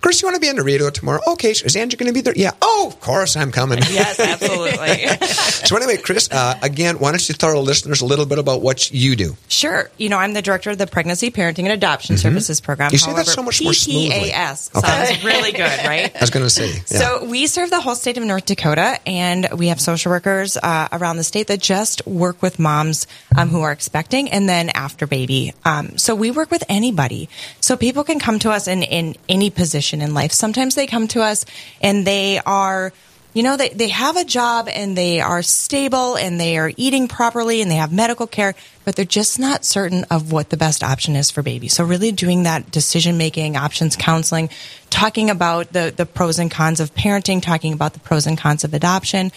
Chris, 0.00 0.22
you 0.22 0.26
want 0.26 0.34
to 0.34 0.40
be 0.40 0.48
on 0.48 0.56
the 0.56 0.62
radio 0.62 0.88
tomorrow? 0.88 1.20
Okay. 1.26 1.50
Is 1.50 1.76
Andrew 1.76 1.98
going 1.98 2.08
to 2.08 2.14
be 2.14 2.22
there? 2.22 2.32
Yeah. 2.34 2.52
Oh, 2.62 2.86
of 2.88 3.00
course 3.00 3.36
I'm 3.36 3.52
coming. 3.52 3.80
Yes, 3.90 4.20
absolutely. 4.20 5.26
so 5.26 5.76
anyway, 5.76 5.96
Chris, 5.96 6.30
uh, 6.30 6.56
again, 6.62 7.00
why 7.00 7.10
don't 7.10 7.28
you 7.28 7.34
tell 7.34 7.50
our 7.50 7.56
listeners 7.56 8.00
a 8.02 8.06
little 8.06 8.24
bit 8.24 8.38
about 8.38 8.62
what 8.62 8.90
you 8.92 9.16
do? 9.16 9.36
Sure. 9.48 9.90
You 9.98 10.08
know, 10.08 10.16
I'm 10.16 10.32
the 10.32 10.42
director 10.42 10.70
of 10.70 10.78
the 10.78 10.86
Pregnancy, 10.86 11.30
Parenting, 11.30 11.64
and 11.64 11.72
Adoption 11.72 12.14
mm-hmm. 12.14 12.22
Services 12.22 12.60
Program. 12.60 12.90
You 12.92 12.98
say 12.98 13.12
that 13.12 13.26
so 13.26 13.42
much 13.42 13.60
more 13.62 13.72
smoothly. 13.74 14.30
PPAS 14.30 14.76
okay. 14.76 14.86
sounds 14.86 15.24
really 15.24 15.50
good, 15.50 15.60
right? 15.84 16.14
I 16.14 16.20
was 16.20 16.30
going 16.30 16.46
to 16.46 16.50
say. 16.50 16.68
Yeah. 16.68 16.98
So 17.00 17.24
we 17.24 17.48
serve 17.48 17.70
the 17.70 17.80
whole 17.80 17.96
state 17.96 18.16
of 18.16 18.22
North 18.22 18.46
Dakota, 18.46 19.00
and 19.06 19.48
we 19.56 19.68
have 19.68 19.80
social 19.80 20.12
workers 20.12 20.56
uh, 20.56 20.88
around 20.92 21.16
the 21.16 21.24
state 21.24 21.48
that 21.48 21.60
just 21.60 22.06
work 22.06 22.40
with 22.42 22.60
moms 22.60 23.08
um, 23.36 23.48
who 23.48 23.62
are 23.62 23.72
expecting 23.72 24.30
and 24.30 24.48
then 24.48 24.70
after 24.70 25.06
baby. 25.06 25.52
Um, 25.64 25.98
so 25.98 26.14
we 26.14 26.30
work 26.30 26.50
with 26.52 26.62
anybody. 26.68 27.28
So 27.60 27.76
people 27.76 28.04
can 28.04 28.20
come 28.20 28.38
to 28.40 28.50
us 28.50 28.68
in, 28.68 28.84
in 28.84 29.16
any 29.28 29.50
position 29.50 29.89
in 29.92 30.14
life. 30.14 30.32
Sometimes 30.32 30.60
sometimes 30.60 30.74
they 30.74 30.86
come 30.86 31.08
to 31.08 31.22
us 31.22 31.44
and 31.80 32.06
they 32.06 32.38
are 32.44 32.92
you 33.32 33.44
know, 33.44 33.56
they, 33.56 33.68
they 33.68 33.90
have 33.90 34.16
a 34.16 34.24
job 34.24 34.68
and 34.68 34.98
they 34.98 35.20
are 35.20 35.40
stable 35.40 36.16
and 36.16 36.40
they 36.40 36.58
are 36.58 36.72
eating 36.76 37.06
properly 37.06 37.62
and 37.62 37.70
they 37.70 37.76
have 37.76 37.92
medical 37.92 38.26
care, 38.26 38.56
but 38.84 38.96
they're 38.96 39.04
just 39.04 39.38
not 39.38 39.64
certain 39.64 40.02
of 40.10 40.32
what 40.32 40.50
the 40.50 40.56
best 40.56 40.82
option 40.82 41.14
is 41.14 41.30
for 41.30 41.40
baby. 41.40 41.68
So 41.68 41.84
really 41.84 42.10
doing 42.10 42.42
that 42.42 42.72
decision 42.72 43.18
making, 43.18 43.56
options 43.56 43.94
counseling, 43.94 44.50
talking 44.90 45.30
about 45.30 45.72
the, 45.72 45.94
the 45.96 46.06
pros 46.06 46.40
and 46.40 46.50
cons 46.50 46.80
of 46.80 46.92
parenting, 46.92 47.40
talking 47.40 47.72
about 47.72 47.92
the 47.92 48.00
pros 48.00 48.26
and 48.26 48.36
cons 48.36 48.64
of 48.64 48.74
adoption. 48.74 49.30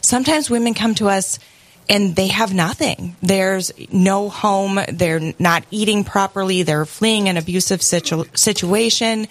Sometimes 0.00 0.48
women 0.48 0.72
come 0.72 0.94
to 0.94 1.08
us 1.08 1.40
and 1.88 2.14
they 2.14 2.28
have 2.28 2.54
nothing. 2.54 3.16
There's 3.20 3.72
no 3.92 4.28
home. 4.28 4.78
They're 4.92 5.34
not 5.40 5.64
eating 5.72 6.04
properly. 6.04 6.62
They're 6.62 6.86
fleeing 6.86 7.28
an 7.28 7.36
abusive 7.36 7.82
situ- 7.82 8.26
situation. 8.34 9.26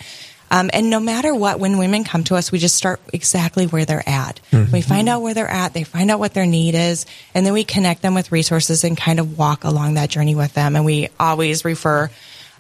Um, 0.52 0.70
and 0.74 0.90
no 0.90 1.00
matter 1.00 1.34
what, 1.34 1.60
when 1.60 1.78
women 1.78 2.04
come 2.04 2.24
to 2.26 2.36
us, 2.36 2.52
we 2.52 2.60
just 2.60 2.76
start 2.76 3.00
exactly 3.14 3.68
where 3.68 3.86
they're 3.86 4.08
at. 4.08 4.40
Mm-hmm. 4.52 4.72
We 4.72 4.82
find 4.82 5.08
out 5.08 5.22
where 5.22 5.34
they're 5.34 5.48
at, 5.48 5.74
they 5.74 5.84
find 5.84 6.10
out 6.10 6.20
what 6.20 6.34
their 6.34 6.46
need 6.46 6.76
is, 6.76 7.06
and 7.34 7.46
then 7.46 7.54
we 7.54 7.64
connect 7.64 8.02
them 8.02 8.16
with 8.16 8.32
resources 8.32 8.84
and 8.84 8.98
kind 8.98 9.20
of 9.20 9.38
walk 9.38 9.64
along 9.64 9.94
that 9.96 10.10
journey 10.10 10.36
with 10.36 10.54
them. 10.54 10.76
And 10.76 10.86
we 10.86 11.10
always 11.20 11.64
refer, 11.66 12.10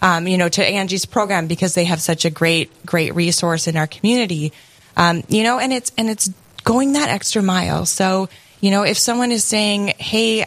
um, 0.01 0.27
you 0.27 0.37
know, 0.37 0.49
to 0.49 0.63
Angie's 0.63 1.05
program 1.05 1.47
because 1.47 1.73
they 1.73 1.85
have 1.85 2.01
such 2.01 2.25
a 2.25 2.29
great, 2.29 2.85
great 2.85 3.15
resource 3.15 3.67
in 3.67 3.75
our 3.75 3.87
community. 3.87 4.53
Um, 4.95 5.23
you 5.27 5.43
know, 5.43 5.59
and 5.59 5.73
it's 5.73 5.91
and 5.97 6.09
it's 6.09 6.29
going 6.63 6.93
that 6.93 7.09
extra 7.09 7.41
mile. 7.41 7.85
So, 7.85 8.29
you 8.59 8.69
know, 8.69 8.83
if 8.83 8.97
someone 8.97 9.31
is 9.31 9.43
saying, 9.43 9.93
"Hey," 9.97 10.45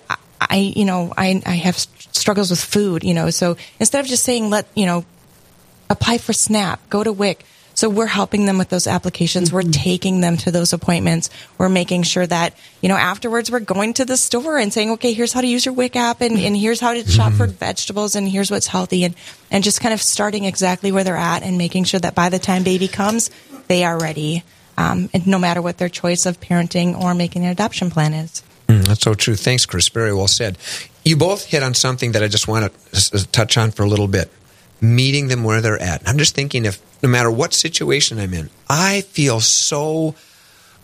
I, 0.51 0.57
you 0.57 0.85
know, 0.85 1.13
I, 1.17 1.41
I 1.47 1.55
have 1.55 1.79
struggles 1.79 2.51
with 2.51 2.61
food, 2.61 3.05
you 3.05 3.15
know, 3.15 3.31
so 3.31 3.57
instead 3.81 4.01
of 4.01 4.07
just 4.07 4.23
saying, 4.23 4.51
let, 4.51 4.67
you 4.75 4.87
know, 4.87 5.05
apply 5.93 6.19
for 6.19 6.33
SNAP, 6.33 6.91
go 6.91 7.05
to 7.05 7.13
WIC. 7.13 7.45
So 7.75 7.89
we're 7.89 8.07
helping 8.07 8.47
them 8.47 8.59
with 8.59 8.69
those 8.69 8.87
applications. 8.87 9.49
Mm-hmm. 9.49 9.57
We're 9.57 9.73
taking 9.73 10.21
them 10.21 10.37
to 10.39 10.51
those 10.51 10.73
appointments. 10.73 11.31
We're 11.59 11.69
making 11.69 12.03
sure 12.03 12.27
that, 12.27 12.55
you 12.81 12.89
know, 12.89 12.97
afterwards 12.97 13.51
we're 13.51 13.61
going 13.61 13.95
to 13.95 14.05
the 14.05 14.17
store 14.17 14.59
and 14.59 14.73
saying, 14.73 14.91
okay, 14.93 15.13
here's 15.13 15.33
how 15.33 15.41
to 15.41 15.47
use 15.47 15.65
your 15.65 15.75
WIC 15.75 15.97
app 15.97 16.21
and, 16.21 16.39
and 16.39 16.57
here's 16.57 16.81
how 16.81 16.95
to 16.95 17.09
shop 17.09 17.33
for 17.33 17.47
mm-hmm. 17.47 17.57
vegetables 17.57 18.15
and 18.15 18.29
here's 18.29 18.51
what's 18.51 18.67
healthy 18.67 19.05
and, 19.05 19.15
and 19.51 19.65
just 19.65 19.81
kind 19.81 19.95
of 19.95 20.03
starting 20.03 20.45
exactly 20.45 20.93
where 20.93 21.05
they're 21.05 21.17
at 21.17 21.43
and 21.43 21.57
making 21.59 21.85
sure 21.85 22.01
that 22.01 22.15
by 22.15 22.29
the 22.29 22.39
time 22.39 22.63
baby 22.63 22.89
comes, 22.89 23.31
they 23.69 23.85
are 23.85 23.99
ready. 23.99 24.45
Um, 24.77 25.11
and 25.13 25.27
no 25.27 25.39
matter 25.39 25.61
what 25.63 25.79
their 25.79 25.89
choice 25.89 26.27
of 26.27 26.41
parenting 26.41 26.99
or 26.99 27.15
making 27.15 27.45
an 27.45 27.51
adoption 27.51 27.91
plan 27.91 28.15
is. 28.15 28.43
Mm, 28.69 28.87
that's 28.87 29.03
so 29.03 29.15
true. 29.15 29.37
Thanks, 29.37 29.67
Chris. 29.67 29.89
Very 29.89 30.15
well 30.15 30.29
said. 30.29 30.57
You 31.05 31.17
both 31.17 31.47
hit 31.47 31.63
on 31.63 31.75
something 31.75 32.13
that 32.13 32.23
I 32.23 32.29
just 32.29 32.49
want 32.49 32.73
to 32.93 33.33
touch 33.33 33.59
on 33.59 33.71
for 33.71 33.83
a 33.83 33.89
little 33.89 34.09
bit 34.09 34.31
meeting 34.83 35.29
them 35.29 35.45
where 35.45 35.61
they're 35.61 35.81
at. 35.81 36.03
I'm 36.07 36.19
just 36.19 36.35
thinking 36.35 36.65
if 36.65 36.83
no 37.03 37.09
matter 37.09 37.31
what 37.31 37.55
situation 37.55 38.19
I'm 38.19 38.35
in, 38.35 38.51
I 38.69 39.03
feel 39.03 39.41
so 39.41 40.15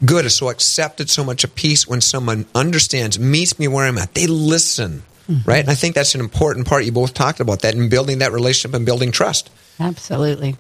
good, 0.05 0.31
so 0.31 0.49
accepted, 0.49 1.11
so 1.11 1.25
much 1.25 1.45
at 1.45 1.55
peace 1.55 1.87
when 1.87 2.01
someone 2.01 2.47
understands, 2.55 3.19
meets 3.19 3.59
me 3.59 3.67
where 3.69 3.87
I'm 3.87 3.99
at. 3.99 4.15
They 4.15 4.27
listen, 4.27 5.03
mm-hmm. 5.29 5.49
right? 5.49 5.61
And 5.61 5.71
I 5.71 5.75
think 5.75 5.97
that's 5.97 6.15
an 6.15 6.21
important 6.21 6.67
part. 6.67 6.85
You 6.85 6.93
both 6.93 7.13
talked 7.13 7.41
about 7.41 7.63
that 7.63 7.75
in 7.75 7.89
building 7.89 8.19
that 8.19 8.33
relationship 8.33 8.75
and 8.75 8.87
building 8.87 9.11
trust. 9.11 9.51
Absolutely. 9.81 10.57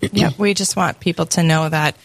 yeah, 0.00 0.30
we 0.36 0.54
just 0.54 0.76
want 0.76 0.98
people 0.98 1.26
to 1.26 1.42
know 1.42 1.68
that 1.68 1.96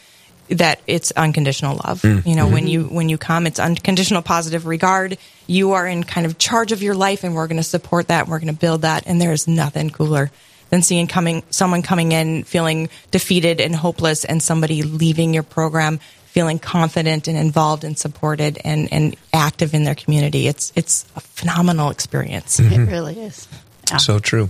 that 0.50 0.80
it's 0.88 1.12
unconditional 1.12 1.80
love. 1.86 2.02
Mm. 2.02 2.25
You 2.25 2.36
know, 2.36 2.46
mm-hmm. 2.46 2.54
when 2.54 2.68
you 2.68 2.84
when 2.86 3.10
you 3.10 3.18
come, 3.18 3.48
it's 3.48 3.60
unconditional 3.60 4.22
positive 4.22 4.66
regard. 4.66 5.18
You 5.48 5.74
are 5.74 5.88
in 5.88 6.04
kind 6.04 6.25
of 6.25 6.38
charge 6.38 6.72
of 6.72 6.82
your 6.82 6.96
life, 6.96 7.24
and 7.24 7.36
we're 7.36 7.48
going 7.48 7.58
to 7.58 7.64
support 7.64 8.08
that. 8.08 8.22
And 8.22 8.30
we're 8.30 8.40
going 8.40 8.54
to 8.54 8.60
build 8.60 8.82
that. 8.82 9.04
And 9.08 9.22
there 9.22 9.32
is 9.32 9.48
nothing 9.48 9.90
cooler 9.90 10.32
than 10.70 10.82
seeing 10.82 11.08
coming 11.08 11.44
someone 11.50 11.82
coming 11.82 12.12
in 12.12 12.44
feeling 12.44 12.90
defeated 13.12 13.62
and 13.62 13.75
hopeless, 13.75 14.25
and 14.25 14.42
somebody 14.42 14.84
leaving 14.84 15.34
your 15.34 15.44
program 15.44 16.00
feeling 16.36 16.60
confident 16.60 17.30
and 17.30 17.38
involved 17.38 17.86
and 17.86 17.98
supported 17.98 18.60
and, 18.66 18.92
and 18.92 19.16
active 19.32 19.74
in 19.74 19.86
their 19.86 19.96
community. 19.96 20.50
It's 20.50 20.74
it's 20.75 21.06
a 21.16 21.22
phenomenal 21.22 21.92
experience. 21.92 22.60
Mm-hmm. 22.60 22.74
It 22.74 22.92
really 22.92 23.22
is. 23.22 23.48
Yeah. 23.89 23.98
So 23.98 24.20
true. 24.20 24.50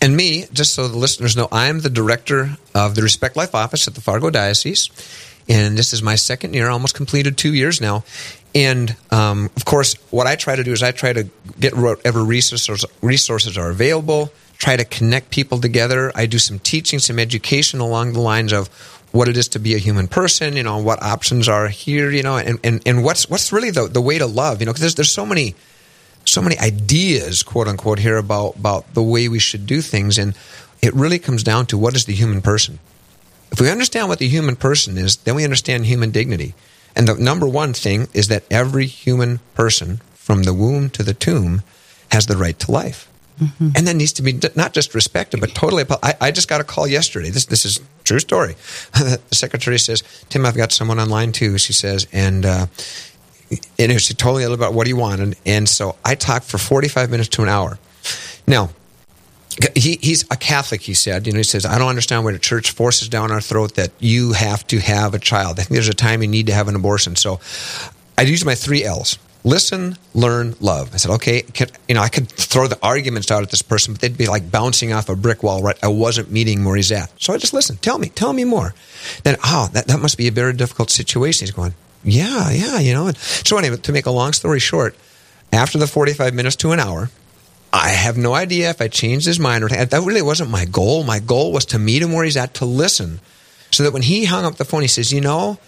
And 0.00 0.16
me, 0.16 0.46
just 0.52 0.74
so 0.74 0.88
the 0.88 0.98
listeners 0.98 1.36
know, 1.36 1.48
I'm 1.52 1.80
the 1.80 1.90
director 1.90 2.56
of 2.74 2.94
the 2.94 3.02
Respect 3.02 3.36
Life 3.36 3.54
office 3.54 3.86
at 3.86 3.94
the 3.94 4.00
Fargo 4.00 4.30
Diocese. 4.30 4.90
And 5.48 5.78
this 5.78 5.92
is 5.92 6.02
my 6.02 6.16
second 6.16 6.54
year, 6.54 6.68
almost 6.68 6.94
completed 6.94 7.36
two 7.36 7.54
years 7.54 7.80
now. 7.80 8.04
And 8.54 8.96
um, 9.10 9.50
of 9.56 9.64
course, 9.64 9.94
what 10.10 10.26
I 10.26 10.34
try 10.34 10.56
to 10.56 10.64
do 10.64 10.72
is 10.72 10.82
I 10.82 10.90
try 10.90 11.12
to 11.12 11.28
get 11.60 11.76
whatever 11.76 12.24
resources, 12.24 12.84
resources 13.02 13.56
are 13.56 13.70
available, 13.70 14.32
try 14.58 14.76
to 14.76 14.84
connect 14.84 15.30
people 15.30 15.60
together. 15.60 16.10
I 16.14 16.26
do 16.26 16.38
some 16.38 16.58
teaching, 16.58 16.98
some 16.98 17.18
education 17.18 17.80
along 17.80 18.14
the 18.14 18.20
lines 18.20 18.52
of 18.52 18.68
what 19.12 19.28
it 19.28 19.36
is 19.36 19.48
to 19.48 19.58
be 19.58 19.74
a 19.74 19.78
human 19.78 20.08
person, 20.08 20.56
you 20.56 20.62
know, 20.62 20.78
what 20.78 21.02
options 21.02 21.48
are 21.48 21.68
here, 21.68 22.10
you 22.10 22.22
know, 22.22 22.38
and, 22.38 22.58
and, 22.64 22.82
and 22.84 23.04
what's 23.04 23.30
what's 23.30 23.52
really 23.52 23.70
the, 23.70 23.86
the 23.86 24.00
way 24.00 24.18
to 24.18 24.26
love, 24.26 24.60
you 24.60 24.66
know, 24.66 24.72
because 24.72 24.80
there's, 24.80 24.94
there's 24.96 25.12
so 25.12 25.24
many 25.24 25.54
so 26.36 26.42
many 26.42 26.58
ideas, 26.58 27.42
quote 27.42 27.66
unquote, 27.66 27.98
here 27.98 28.18
about, 28.18 28.56
about 28.56 28.92
the 28.92 29.02
way 29.02 29.26
we 29.26 29.38
should 29.38 29.64
do 29.66 29.80
things. 29.80 30.18
And 30.18 30.36
it 30.82 30.92
really 30.92 31.18
comes 31.18 31.42
down 31.42 31.64
to 31.68 31.78
what 31.78 31.96
is 31.96 32.04
the 32.04 32.12
human 32.12 32.42
person. 32.42 32.78
If 33.50 33.58
we 33.58 33.70
understand 33.70 34.08
what 34.08 34.18
the 34.18 34.28
human 34.28 34.54
person 34.54 34.98
is, 34.98 35.16
then 35.16 35.34
we 35.34 35.44
understand 35.44 35.86
human 35.86 36.10
dignity. 36.10 36.52
And 36.94 37.08
the 37.08 37.14
number 37.14 37.48
one 37.48 37.72
thing 37.72 38.08
is 38.12 38.28
that 38.28 38.44
every 38.50 38.84
human 38.84 39.40
person, 39.54 40.02
from 40.12 40.42
the 40.42 40.52
womb 40.52 40.90
to 40.90 41.02
the 41.02 41.14
tomb, 41.14 41.62
has 42.12 42.26
the 42.26 42.36
right 42.36 42.58
to 42.58 42.70
life. 42.70 43.08
Mm-hmm. 43.40 43.70
And 43.74 43.86
that 43.86 43.96
needs 43.96 44.12
to 44.14 44.22
be 44.22 44.38
not 44.54 44.74
just 44.74 44.94
respected, 44.94 45.40
but 45.40 45.54
totally. 45.54 45.84
I, 46.02 46.14
I 46.20 46.30
just 46.32 46.48
got 46.48 46.60
a 46.60 46.64
call 46.64 46.86
yesterday. 46.86 47.30
This 47.30 47.46
this 47.46 47.66
is 47.66 47.80
true 48.04 48.18
story. 48.18 48.56
the 48.92 49.20
secretary 49.30 49.78
says, 49.78 50.02
"Tim, 50.30 50.46
I've 50.46 50.56
got 50.56 50.72
someone 50.72 50.98
online 50.98 51.32
too." 51.32 51.58
She 51.58 51.74
says, 51.74 52.06
and 52.12 52.46
uh, 52.46 52.66
and 53.78 54.00
she 54.00 54.14
told 54.14 54.38
me 54.38 54.44
a 54.44 54.48
little 54.48 54.62
about 54.62 54.74
what 54.74 54.86
he 54.86 54.92
wanted. 54.92 55.36
And 55.44 55.68
so 55.68 55.96
I 56.04 56.14
talked 56.14 56.46
for 56.46 56.58
forty 56.58 56.88
five 56.88 57.10
minutes 57.10 57.28
to 57.30 57.42
an 57.42 57.48
hour. 57.48 57.78
Now, 58.46 58.70
he, 59.74 59.98
he's 60.02 60.24
a 60.30 60.36
Catholic, 60.36 60.82
he 60.82 60.94
said. 60.94 61.26
You 61.26 61.32
know, 61.32 61.38
he 61.38 61.44
says, 61.44 61.64
I 61.64 61.78
don't 61.78 61.88
understand 61.88 62.24
why 62.24 62.32
the 62.32 62.38
church 62.38 62.70
forces 62.72 63.08
down 63.08 63.32
our 63.32 63.40
throat 63.40 63.74
that 63.74 63.90
you 63.98 64.32
have 64.32 64.66
to 64.68 64.78
have 64.78 65.14
a 65.14 65.18
child. 65.18 65.58
I 65.58 65.62
think 65.62 65.70
there's 65.70 65.88
a 65.88 65.94
time 65.94 66.22
you 66.22 66.28
need 66.28 66.46
to 66.46 66.52
have 66.52 66.68
an 66.68 66.76
abortion. 66.76 67.16
So 67.16 67.40
I 68.18 68.22
used 68.22 68.44
my 68.44 68.54
three 68.54 68.84
L's 68.84 69.18
listen, 69.46 69.96
learn, 70.12 70.56
love. 70.60 70.92
I 70.92 70.96
said, 70.96 71.12
okay, 71.12 71.42
can, 71.42 71.68
you 71.88 71.94
know, 71.94 72.02
I 72.02 72.08
could 72.08 72.28
throw 72.28 72.66
the 72.66 72.78
arguments 72.82 73.30
out 73.30 73.44
at 73.44 73.50
this 73.50 73.62
person, 73.62 73.94
but 73.94 74.00
they'd 74.00 74.18
be 74.18 74.26
like 74.26 74.50
bouncing 74.50 74.92
off 74.92 75.08
a 75.08 75.14
brick 75.14 75.42
wall. 75.42 75.62
Right, 75.62 75.78
I 75.82 75.88
wasn't 75.88 76.30
meeting 76.30 76.64
where 76.64 76.76
he's 76.76 76.92
at. 76.92 77.10
So 77.22 77.32
I 77.32 77.38
just 77.38 77.54
listened. 77.54 77.80
Tell 77.80 77.98
me, 77.98 78.08
tell 78.08 78.32
me 78.32 78.44
more. 78.44 78.74
Then, 79.22 79.36
oh, 79.44 79.70
that 79.72 79.86
that 79.86 80.00
must 80.00 80.18
be 80.18 80.26
a 80.28 80.32
very 80.32 80.52
difficult 80.52 80.90
situation. 80.90 81.46
He's 81.46 81.54
going, 81.54 81.74
yeah, 82.04 82.50
yeah, 82.50 82.78
you 82.78 82.94
know. 82.94 83.10
So 83.12 83.58
anyway, 83.58 83.76
to 83.76 83.92
make 83.92 84.06
a 84.06 84.10
long 84.10 84.32
story 84.32 84.60
short, 84.60 84.96
after 85.52 85.78
the 85.78 85.86
forty-five 85.86 86.34
minutes 86.34 86.56
to 86.56 86.72
an 86.72 86.80
hour, 86.80 87.10
I 87.72 87.90
have 87.90 88.16
no 88.16 88.34
idea 88.34 88.70
if 88.70 88.80
I 88.80 88.88
changed 88.88 89.26
his 89.26 89.40
mind 89.40 89.64
or 89.64 89.68
that 89.68 89.92
really 90.04 90.22
wasn't 90.22 90.50
my 90.50 90.64
goal. 90.64 91.04
My 91.04 91.18
goal 91.18 91.52
was 91.52 91.66
to 91.66 91.78
meet 91.78 92.02
him 92.02 92.12
where 92.12 92.24
he's 92.24 92.36
at 92.36 92.54
to 92.54 92.64
listen, 92.64 93.20
so 93.70 93.82
that 93.82 93.92
when 93.92 94.02
he 94.02 94.24
hung 94.24 94.44
up 94.44 94.56
the 94.56 94.64
phone, 94.64 94.82
he 94.82 94.88
says, 94.88 95.12
you 95.12 95.20
know, 95.20 95.58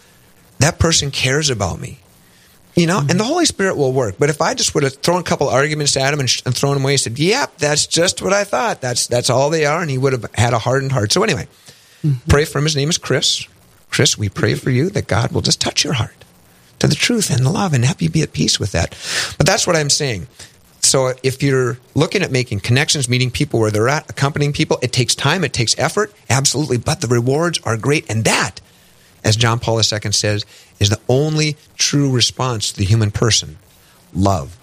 that 0.58 0.78
person 0.78 1.10
cares 1.10 1.50
about 1.50 1.80
me 1.80 2.00
you 2.78 2.86
know, 2.86 3.00
mm-hmm. 3.00 3.10
and 3.10 3.18
the 3.18 3.24
Holy 3.24 3.44
Spirit 3.44 3.76
will 3.76 3.92
work. 3.92 4.16
But 4.18 4.30
if 4.30 4.40
I 4.40 4.54
just 4.54 4.72
would 4.74 4.84
have 4.84 4.94
thrown 4.94 5.20
a 5.20 5.24
couple 5.24 5.48
arguments 5.48 5.96
at 5.96 6.14
him 6.14 6.20
and, 6.20 6.30
sh- 6.30 6.42
and 6.46 6.54
thrown 6.54 6.76
him 6.76 6.84
away, 6.84 6.92
he 6.92 6.96
said, 6.96 7.18
"Yep, 7.18 7.58
that's 7.58 7.88
just 7.88 8.22
what 8.22 8.32
I 8.32 8.44
thought. 8.44 8.80
That's 8.80 9.08
that's 9.08 9.30
all 9.30 9.50
they 9.50 9.66
are," 9.66 9.80
and 9.80 9.90
he 9.90 9.98
would 9.98 10.12
have 10.12 10.26
had 10.34 10.54
a 10.54 10.60
hardened 10.60 10.92
heart. 10.92 11.10
So 11.10 11.24
anyway, 11.24 11.48
mm-hmm. 12.04 12.28
pray 12.28 12.44
for 12.44 12.58
him. 12.58 12.64
His 12.64 12.76
name 12.76 12.88
is 12.88 12.96
Chris. 12.96 13.48
Chris, 13.90 14.18
we 14.18 14.28
pray 14.28 14.54
for 14.54 14.70
you 14.70 14.90
that 14.90 15.06
God 15.06 15.32
will 15.32 15.40
just 15.40 15.60
touch 15.60 15.84
your 15.84 15.94
heart 15.94 16.14
to 16.78 16.86
the 16.86 16.94
truth 16.94 17.30
and 17.30 17.44
the 17.44 17.50
love 17.50 17.72
and 17.72 17.84
help 17.84 18.00
you 18.00 18.10
be 18.10 18.22
at 18.22 18.32
peace 18.32 18.60
with 18.60 18.72
that. 18.72 18.90
But 19.36 19.46
that's 19.46 19.66
what 19.66 19.76
I'm 19.76 19.90
saying. 19.90 20.26
So 20.80 21.12
if 21.22 21.42
you're 21.42 21.78
looking 21.94 22.22
at 22.22 22.30
making 22.30 22.60
connections, 22.60 23.08
meeting 23.08 23.30
people 23.30 23.60
where 23.60 23.70
they're 23.70 23.88
at, 23.88 24.08
accompanying 24.08 24.52
people, 24.52 24.78
it 24.80 24.92
takes 24.92 25.14
time, 25.14 25.44
it 25.44 25.52
takes 25.52 25.78
effort, 25.78 26.14
absolutely, 26.30 26.78
but 26.78 27.00
the 27.00 27.08
rewards 27.08 27.60
are 27.64 27.76
great. 27.76 28.08
And 28.08 28.24
that, 28.24 28.60
as 29.24 29.36
John 29.36 29.58
Paul 29.58 29.78
II 29.78 30.12
says, 30.12 30.46
is 30.78 30.90
the 30.90 31.00
only 31.08 31.56
true 31.76 32.10
response 32.10 32.72
to 32.72 32.78
the 32.78 32.84
human 32.84 33.10
person 33.10 33.58
love. 34.14 34.56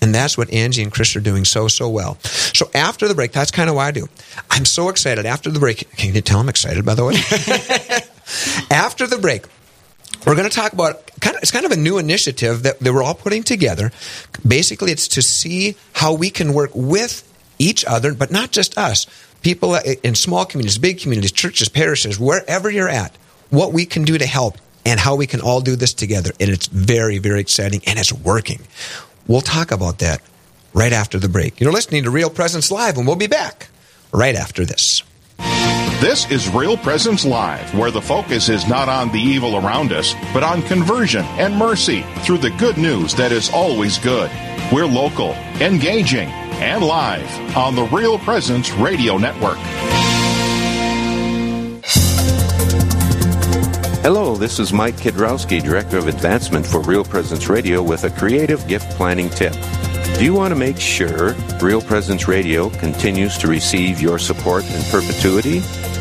And 0.00 0.14
that's 0.14 0.38
what 0.38 0.50
Angie 0.52 0.82
and 0.82 0.92
Chris 0.92 1.16
are 1.16 1.20
doing 1.20 1.44
so, 1.44 1.66
so 1.66 1.88
well. 1.88 2.18
So 2.22 2.70
after 2.72 3.08
the 3.08 3.14
break, 3.14 3.32
that's 3.32 3.50
kind 3.50 3.68
of 3.68 3.74
what 3.74 3.82
I 3.82 3.90
do. 3.90 4.08
I'm 4.48 4.64
so 4.64 4.90
excited. 4.90 5.26
After 5.26 5.50
the 5.50 5.58
break, 5.58 5.90
can 5.96 6.14
you 6.14 6.20
tell 6.20 6.38
I'm 6.38 6.48
excited, 6.48 6.84
by 6.84 6.94
the 6.94 7.04
way? 7.04 7.14
after 8.70 9.06
the 9.06 9.18
break, 9.18 9.46
we're 10.26 10.34
going 10.34 10.48
to 10.48 10.54
talk 10.54 10.72
about 10.72 11.06
kind 11.20 11.36
of, 11.36 11.42
it's 11.42 11.50
kind 11.50 11.64
of 11.64 11.72
a 11.72 11.76
new 11.76 11.98
initiative 11.98 12.62
that, 12.64 12.78
that 12.80 12.92
we're 12.92 13.02
all 13.02 13.14
putting 13.14 13.42
together. 13.42 13.92
Basically, 14.46 14.92
it's 14.92 15.08
to 15.08 15.22
see 15.22 15.76
how 15.94 16.14
we 16.14 16.30
can 16.30 16.52
work 16.52 16.70
with 16.74 17.24
each 17.58 17.84
other, 17.84 18.14
but 18.14 18.30
not 18.30 18.50
just 18.50 18.76
us. 18.76 19.06
People 19.42 19.76
in 20.02 20.14
small 20.14 20.44
communities, 20.44 20.78
big 20.78 20.98
communities, 21.00 21.32
churches, 21.32 21.68
parishes, 21.68 22.18
wherever 22.18 22.70
you're 22.70 22.88
at, 22.88 23.14
what 23.50 23.72
we 23.72 23.86
can 23.86 24.04
do 24.04 24.18
to 24.18 24.26
help 24.26 24.56
and 24.84 24.98
how 24.98 25.14
we 25.14 25.26
can 25.26 25.40
all 25.40 25.60
do 25.60 25.76
this 25.76 25.94
together. 25.94 26.30
And 26.40 26.50
it's 26.50 26.66
very, 26.66 27.18
very 27.18 27.40
exciting 27.40 27.82
and 27.86 27.98
it's 27.98 28.12
working. 28.12 28.60
We'll 29.26 29.40
talk 29.42 29.70
about 29.70 29.98
that 29.98 30.22
right 30.72 30.92
after 30.92 31.18
the 31.18 31.28
break. 31.28 31.60
You're 31.60 31.72
listening 31.72 32.04
to 32.04 32.10
Real 32.10 32.30
Presence 32.30 32.70
Live, 32.70 32.96
and 32.96 33.06
we'll 33.06 33.16
be 33.16 33.26
back 33.26 33.68
right 34.12 34.34
after 34.34 34.64
this. 34.64 35.02
This 36.00 36.30
is 36.30 36.48
Real 36.48 36.76
Presence 36.76 37.24
Live, 37.24 37.74
where 37.74 37.90
the 37.90 38.00
focus 38.00 38.48
is 38.48 38.68
not 38.68 38.88
on 38.88 39.10
the 39.10 39.18
evil 39.18 39.56
around 39.56 39.90
us, 39.90 40.14
but 40.32 40.44
on 40.44 40.62
conversion 40.62 41.24
and 41.40 41.56
mercy 41.56 42.02
through 42.20 42.38
the 42.38 42.50
good 42.50 42.76
news 42.76 43.16
that 43.16 43.32
is 43.32 43.50
always 43.50 43.98
good. 43.98 44.30
We're 44.72 44.86
local, 44.86 45.32
engaging, 45.60 46.28
and 46.60 46.84
live 46.84 47.56
on 47.56 47.74
the 47.74 47.82
Real 47.82 48.16
Presence 48.16 48.70
Radio 48.74 49.18
Network. 49.18 49.58
Hello, 54.04 54.36
this 54.36 54.60
is 54.60 54.72
Mike 54.72 54.94
Kidrowski, 54.98 55.60
Director 55.60 55.98
of 55.98 56.06
Advancement 56.06 56.64
for 56.64 56.80
Real 56.80 57.02
Presence 57.02 57.48
Radio, 57.48 57.82
with 57.82 58.04
a 58.04 58.10
creative 58.10 58.64
gift 58.68 58.88
planning 58.90 59.28
tip. 59.30 59.56
Do 60.16 60.24
you 60.24 60.34
want 60.34 60.52
to 60.52 60.56
make 60.56 60.80
sure 60.80 61.34
Real 61.60 61.80
Presence 61.80 62.26
Radio 62.26 62.70
continues 62.70 63.38
to 63.38 63.46
receive 63.46 64.00
your 64.00 64.18
support 64.18 64.64
in 64.64 64.82
perpetuity? 64.90 65.60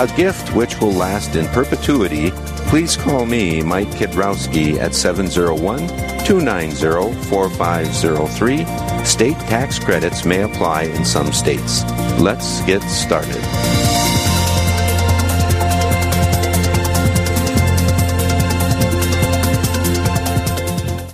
a 0.00 0.06
gift 0.16 0.54
which 0.56 0.80
will 0.80 0.92
last 0.92 1.36
in 1.36 1.46
perpetuity 1.48 2.30
please 2.70 2.96
call 2.96 3.26
me, 3.26 3.60
Mike 3.62 3.88
Kidrowski, 3.88 4.78
at 4.78 4.94
701 4.94 5.88
290 6.24 7.20
4503. 7.24 9.04
State 9.04 9.36
tax 9.50 9.80
credits 9.80 10.24
may 10.24 10.42
apply 10.42 10.84
in 10.84 11.04
some 11.04 11.32
states. 11.32 11.82
Let's 12.20 12.62
get 12.66 12.80
started. 12.82 13.89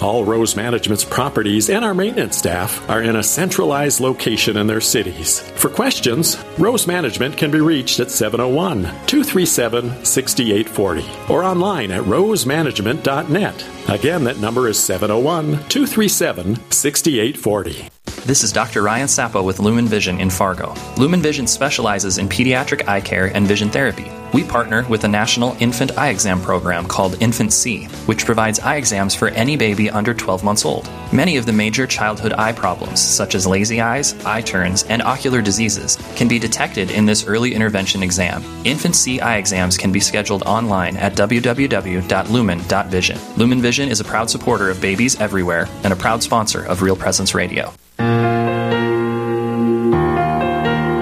All 0.00 0.24
Rose 0.24 0.56
Management's 0.56 1.04
properties 1.04 1.70
and 1.70 1.84
our 1.84 1.94
maintenance 1.94 2.36
staff 2.36 2.88
are 2.90 3.02
in 3.02 3.16
a 3.16 3.22
centralized 3.22 4.00
location 4.00 4.56
in 4.56 4.66
their 4.66 4.80
cities. 4.80 5.40
For 5.56 5.68
questions, 5.68 6.36
Rose 6.58 6.86
Management 6.86 7.36
can 7.36 7.50
be 7.50 7.60
reached 7.60 8.00
at 8.00 8.10
701 8.10 8.82
237 8.82 10.04
6840 10.04 11.32
or 11.32 11.42
online 11.42 11.90
at 11.92 12.02
rosemanagement.net. 12.02 13.66
Again, 13.88 14.24
that 14.24 14.38
number 14.38 14.68
is 14.68 14.78
701 14.78 15.68
237 15.68 16.70
6840. 16.70 17.93
This 18.26 18.42
is 18.42 18.52
Dr. 18.52 18.80
Ryan 18.80 19.06
Sappo 19.06 19.42
with 19.42 19.58
Lumen 19.58 19.86
Vision 19.86 20.18
in 20.18 20.30
Fargo. 20.30 20.74
Lumen 20.96 21.20
Vision 21.20 21.46
specializes 21.46 22.16
in 22.16 22.26
pediatric 22.26 22.88
eye 22.88 23.02
care 23.02 23.26
and 23.26 23.46
vision 23.46 23.68
therapy. 23.68 24.10
We 24.32 24.42
partner 24.42 24.86
with 24.88 25.04
a 25.04 25.08
national 25.08 25.54
infant 25.60 25.98
eye 25.98 26.08
exam 26.08 26.40
program 26.40 26.86
called 26.86 27.20
InfantSEE, 27.20 27.90
which 28.08 28.24
provides 28.24 28.60
eye 28.60 28.76
exams 28.76 29.14
for 29.14 29.28
any 29.28 29.58
baby 29.58 29.90
under 29.90 30.14
12 30.14 30.42
months 30.42 30.64
old. 30.64 30.88
Many 31.12 31.36
of 31.36 31.44
the 31.44 31.52
major 31.52 31.86
childhood 31.86 32.32
eye 32.32 32.52
problems, 32.52 32.98
such 32.98 33.34
as 33.34 33.46
lazy 33.46 33.82
eyes, 33.82 34.14
eye 34.24 34.40
turns, 34.40 34.84
and 34.84 35.02
ocular 35.02 35.42
diseases, 35.42 35.98
can 36.16 36.26
be 36.26 36.38
detected 36.38 36.90
in 36.90 37.04
this 37.04 37.26
early 37.26 37.54
intervention 37.54 38.02
exam. 38.02 38.42
InfantSEE 38.64 39.20
eye 39.20 39.36
exams 39.36 39.76
can 39.76 39.92
be 39.92 40.00
scheduled 40.00 40.44
online 40.44 40.96
at 40.96 41.12
www.lumen.vision. 41.12 43.18
Lumen 43.36 43.60
Vision 43.60 43.90
is 43.90 44.00
a 44.00 44.04
proud 44.04 44.30
supporter 44.30 44.70
of 44.70 44.80
babies 44.80 45.20
everywhere 45.20 45.68
and 45.82 45.92
a 45.92 45.96
proud 45.96 46.22
sponsor 46.22 46.64
of 46.64 46.80
Real 46.80 46.96
Presence 46.96 47.34
Radio. 47.34 47.70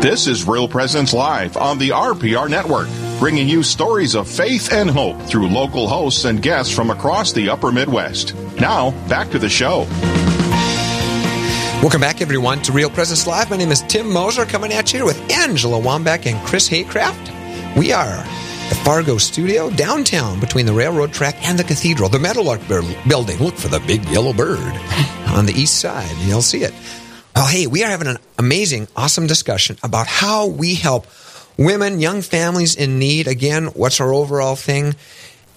This 0.02 0.26
is 0.26 0.49
Real 0.49 0.66
Presence 0.66 1.12
Live 1.12 1.56
on 1.56 1.78
the 1.78 1.90
RPR 1.90 2.50
Network, 2.50 2.88
bringing 3.21 3.49
you 3.49 3.62
stories 3.62 4.16
of 4.16 4.28
faith 4.28 4.73
and 4.73 4.90
hope 4.90 5.23
through 5.23 5.47
local 5.47 5.87
hosts 5.87 6.25
and 6.25 6.42
guests 6.42 6.75
from 6.75 6.90
across 6.90 7.32
the 7.32 7.49
upper 7.49 7.71
Midwest. 7.71 8.35
Now, 8.59 8.90
back 9.06 9.30
to 9.30 9.38
the 9.38 9.49
show. 9.49 9.87
Welcome 11.80 12.00
back, 12.00 12.21
everyone, 12.21 12.62
to 12.62 12.73
Real 12.73 12.90
Presence 12.90 13.28
Live. 13.28 13.49
My 13.49 13.56
name 13.56 13.71
is 13.71 13.82
Tim 13.82 14.12
Moser, 14.12 14.44
coming 14.44 14.73
at 14.73 14.92
you 14.92 15.04
with 15.04 15.21
Angela 15.30 15.80
Wambach 15.80 16.26
and 16.26 16.44
Chris 16.44 16.68
Haycraft. 16.68 17.76
We 17.76 17.92
are 17.92 18.25
the 18.71 18.75
Fargo 18.85 19.18
Studio 19.18 19.71
downtown 19.71 20.40
between 20.40 20.66
the 20.66 20.73
railroad 20.73 21.12
track 21.12 21.37
and 21.49 21.56
the 21.56 21.64
cathedral, 21.64 22.09
the 22.09 22.18
Meadowlark 22.18 22.66
building. 22.66 23.38
Look 23.38 23.54
for 23.54 23.68
the 23.68 23.78
big 23.87 24.04
yellow 24.06 24.32
bird 24.32 24.59
on 25.28 25.47
the 25.47 25.54
east 25.54 25.78
side. 25.78 26.11
and 26.11 26.23
You'll 26.23 26.42
see 26.42 26.64
it. 26.64 26.75
Well, 27.35 27.47
hey, 27.47 27.67
we 27.67 27.83
are 27.83 27.91
having 27.91 28.09
an 28.09 28.19
amazing, 28.39 28.89
awesome 28.95 29.27
discussion 29.27 29.79
about 29.83 30.07
how 30.07 30.47
we 30.47 30.75
help 30.75 31.07
women, 31.57 32.01
young 32.01 32.21
families 32.21 32.77
in 32.77 32.99
need. 32.99 33.27
Again, 33.27 33.67
what's 33.69 34.01
our 34.01 34.12
overall 34.12 34.57
thing? 34.57 34.95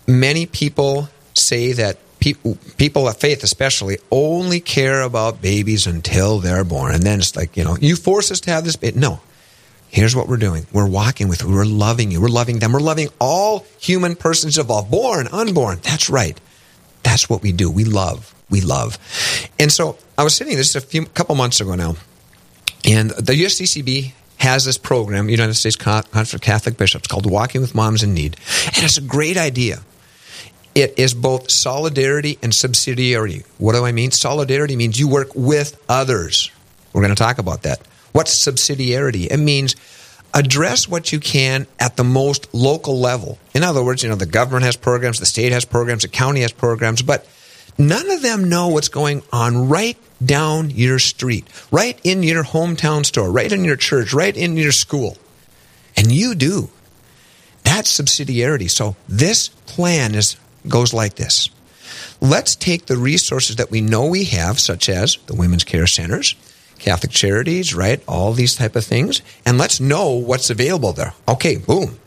Many 0.08 0.46
people 0.46 1.10
say 1.34 1.74
that 1.74 1.98
people, 2.20 2.58
people 2.78 3.08
of 3.08 3.18
faith 3.18 3.44
especially 3.44 3.98
only 4.10 4.60
care 4.60 5.02
about 5.02 5.42
babies 5.42 5.86
until 5.86 6.40
they're 6.40 6.64
born. 6.64 6.94
And 6.94 7.04
then 7.04 7.20
it's 7.20 7.36
like 7.36 7.58
you 7.58 7.64
know 7.64 7.78
you 7.82 7.96
force 7.96 8.32
us 8.32 8.40
to 8.42 8.52
have 8.52 8.64
this 8.64 8.76
baby 8.76 9.00
no. 9.00 9.20
Here's 9.90 10.16
what 10.16 10.28
we're 10.28 10.38
doing. 10.38 10.66
We're 10.74 10.88
walking 10.88 11.30
with 11.30 11.42
you 11.42 11.50
we're 11.50 11.66
loving 11.66 12.12
you. 12.12 12.22
We're 12.22 12.28
loving 12.28 12.60
them. 12.60 12.74
We're 12.74 12.80
loving 12.80 13.10
all 13.20 13.66
human 13.80 14.16
persons 14.16 14.58
involved 14.58 14.92
born 14.92 15.28
unborn. 15.32 15.80
That's 15.82 16.10
right. 16.10 16.40
That's 17.04 17.30
what 17.30 17.42
we 17.42 17.52
do. 17.52 17.70
We 17.70 17.84
love 17.86 18.35
we 18.50 18.62
love 18.62 18.98
and 19.60 19.72
so 19.72 19.98
i 20.18 20.24
was 20.24 20.36
sitting 20.36 20.56
this 20.56 20.76
a 20.76 20.82
few 20.82 21.06
couple 21.08 21.36
months 21.36 21.60
ago 21.60 21.76
now 21.76 21.96
and 22.84 23.12
the 23.12 23.34
usccb 23.44 24.14
has 24.38 24.66
this 24.66 24.78
program 24.78 25.30
united 25.30 25.54
states 25.54 25.76
conference 25.76 26.34
of 26.34 26.42
catholic 26.42 26.78
bishops 26.78 27.08
called 27.08 27.30
walking 27.30 27.62
with 27.62 27.74
moms 27.74 28.04
in 28.04 28.14
need 28.14 28.38
and 28.68 28.84
it's 28.84 28.98
a 28.98 29.02
great 29.02 29.38
idea 29.38 29.82
it 30.76 31.00
is 31.00 31.14
both 31.14 31.50
solidarity 31.50 32.38
and 32.44 32.52
subsidiarity. 32.52 33.46
What 33.58 33.76
do 33.76 33.86
I 33.86 33.94
mean? 33.94 34.12
Solidarity 34.12 34.76
means 34.76 35.00
you 35.00 35.08
work 35.08 35.30
with 35.34 35.82
others. 35.88 36.52
We're 36.92 37.02
going 37.02 37.16
to 37.16 37.22
talk 37.22 37.38
about 37.38 37.64
that. 37.64 37.80
What's 38.12 38.38
subsidiarity? 38.38 39.28
It 39.32 39.38
means 39.38 39.78
address 40.34 40.88
what 40.88 41.14
you 41.14 41.22
can 41.22 41.66
at 41.80 41.96
the 41.96 42.04
most 42.04 42.54
local 42.54 43.00
level. 43.00 43.40
In 43.54 43.64
other 43.64 43.82
words, 43.82 44.04
you 44.04 44.10
know, 44.10 44.16
the 44.16 44.26
government 44.26 44.66
has 44.66 44.76
programs, 44.76 45.20
the 45.20 45.26
state 45.26 45.54
has 45.54 45.64
programs, 45.64 46.02
the 46.02 46.10
county 46.10 46.42
has 46.42 46.52
programs, 46.52 47.02
but 47.02 47.26
none 47.78 48.10
of 48.10 48.22
them 48.22 48.50
know 48.50 48.68
what's 48.70 48.90
going 48.90 49.24
on 49.32 49.70
right 49.70 49.98
down 50.24 50.70
your 50.70 51.00
street, 51.00 51.46
right 51.72 52.00
in 52.04 52.24
your 52.24 52.44
hometown 52.44 53.06
store, 53.06 53.32
right 53.32 53.52
in 53.52 53.66
your 53.66 53.76
church, 53.76 54.14
right 54.14 54.36
in 54.36 54.58
your 54.58 54.72
school. 54.72 55.18
And 55.98 56.12
you 56.12 56.36
do. 56.36 56.70
That's 57.64 58.00
subsidiarity. 58.00 58.70
So 58.70 58.96
this 59.08 59.50
plan 59.50 60.16
is 60.16 60.38
goes 60.68 60.94
like 60.94 61.16
this. 61.16 61.50
Let's 62.22 62.56
take 62.56 62.86
the 62.86 62.98
resources 62.98 63.58
that 63.58 63.72
we 63.72 63.82
know 63.82 64.06
we 64.06 64.26
have, 64.26 64.60
such 64.60 64.90
as 64.90 65.18
the 65.28 65.36
women's 65.36 65.64
care 65.64 65.88
centers, 65.88 66.36
Catholic 66.80 67.12
charities, 67.12 67.76
right? 67.76 68.02
All 68.08 68.34
these 68.34 68.56
type 68.56 68.76
of 68.76 68.86
things, 68.86 69.22
and 69.46 69.58
let's 69.58 69.80
know 69.80 70.12
what's 70.12 70.50
available 70.50 70.94
there. 70.94 71.14
Okay, 71.28 71.58
boom. 71.58 72.00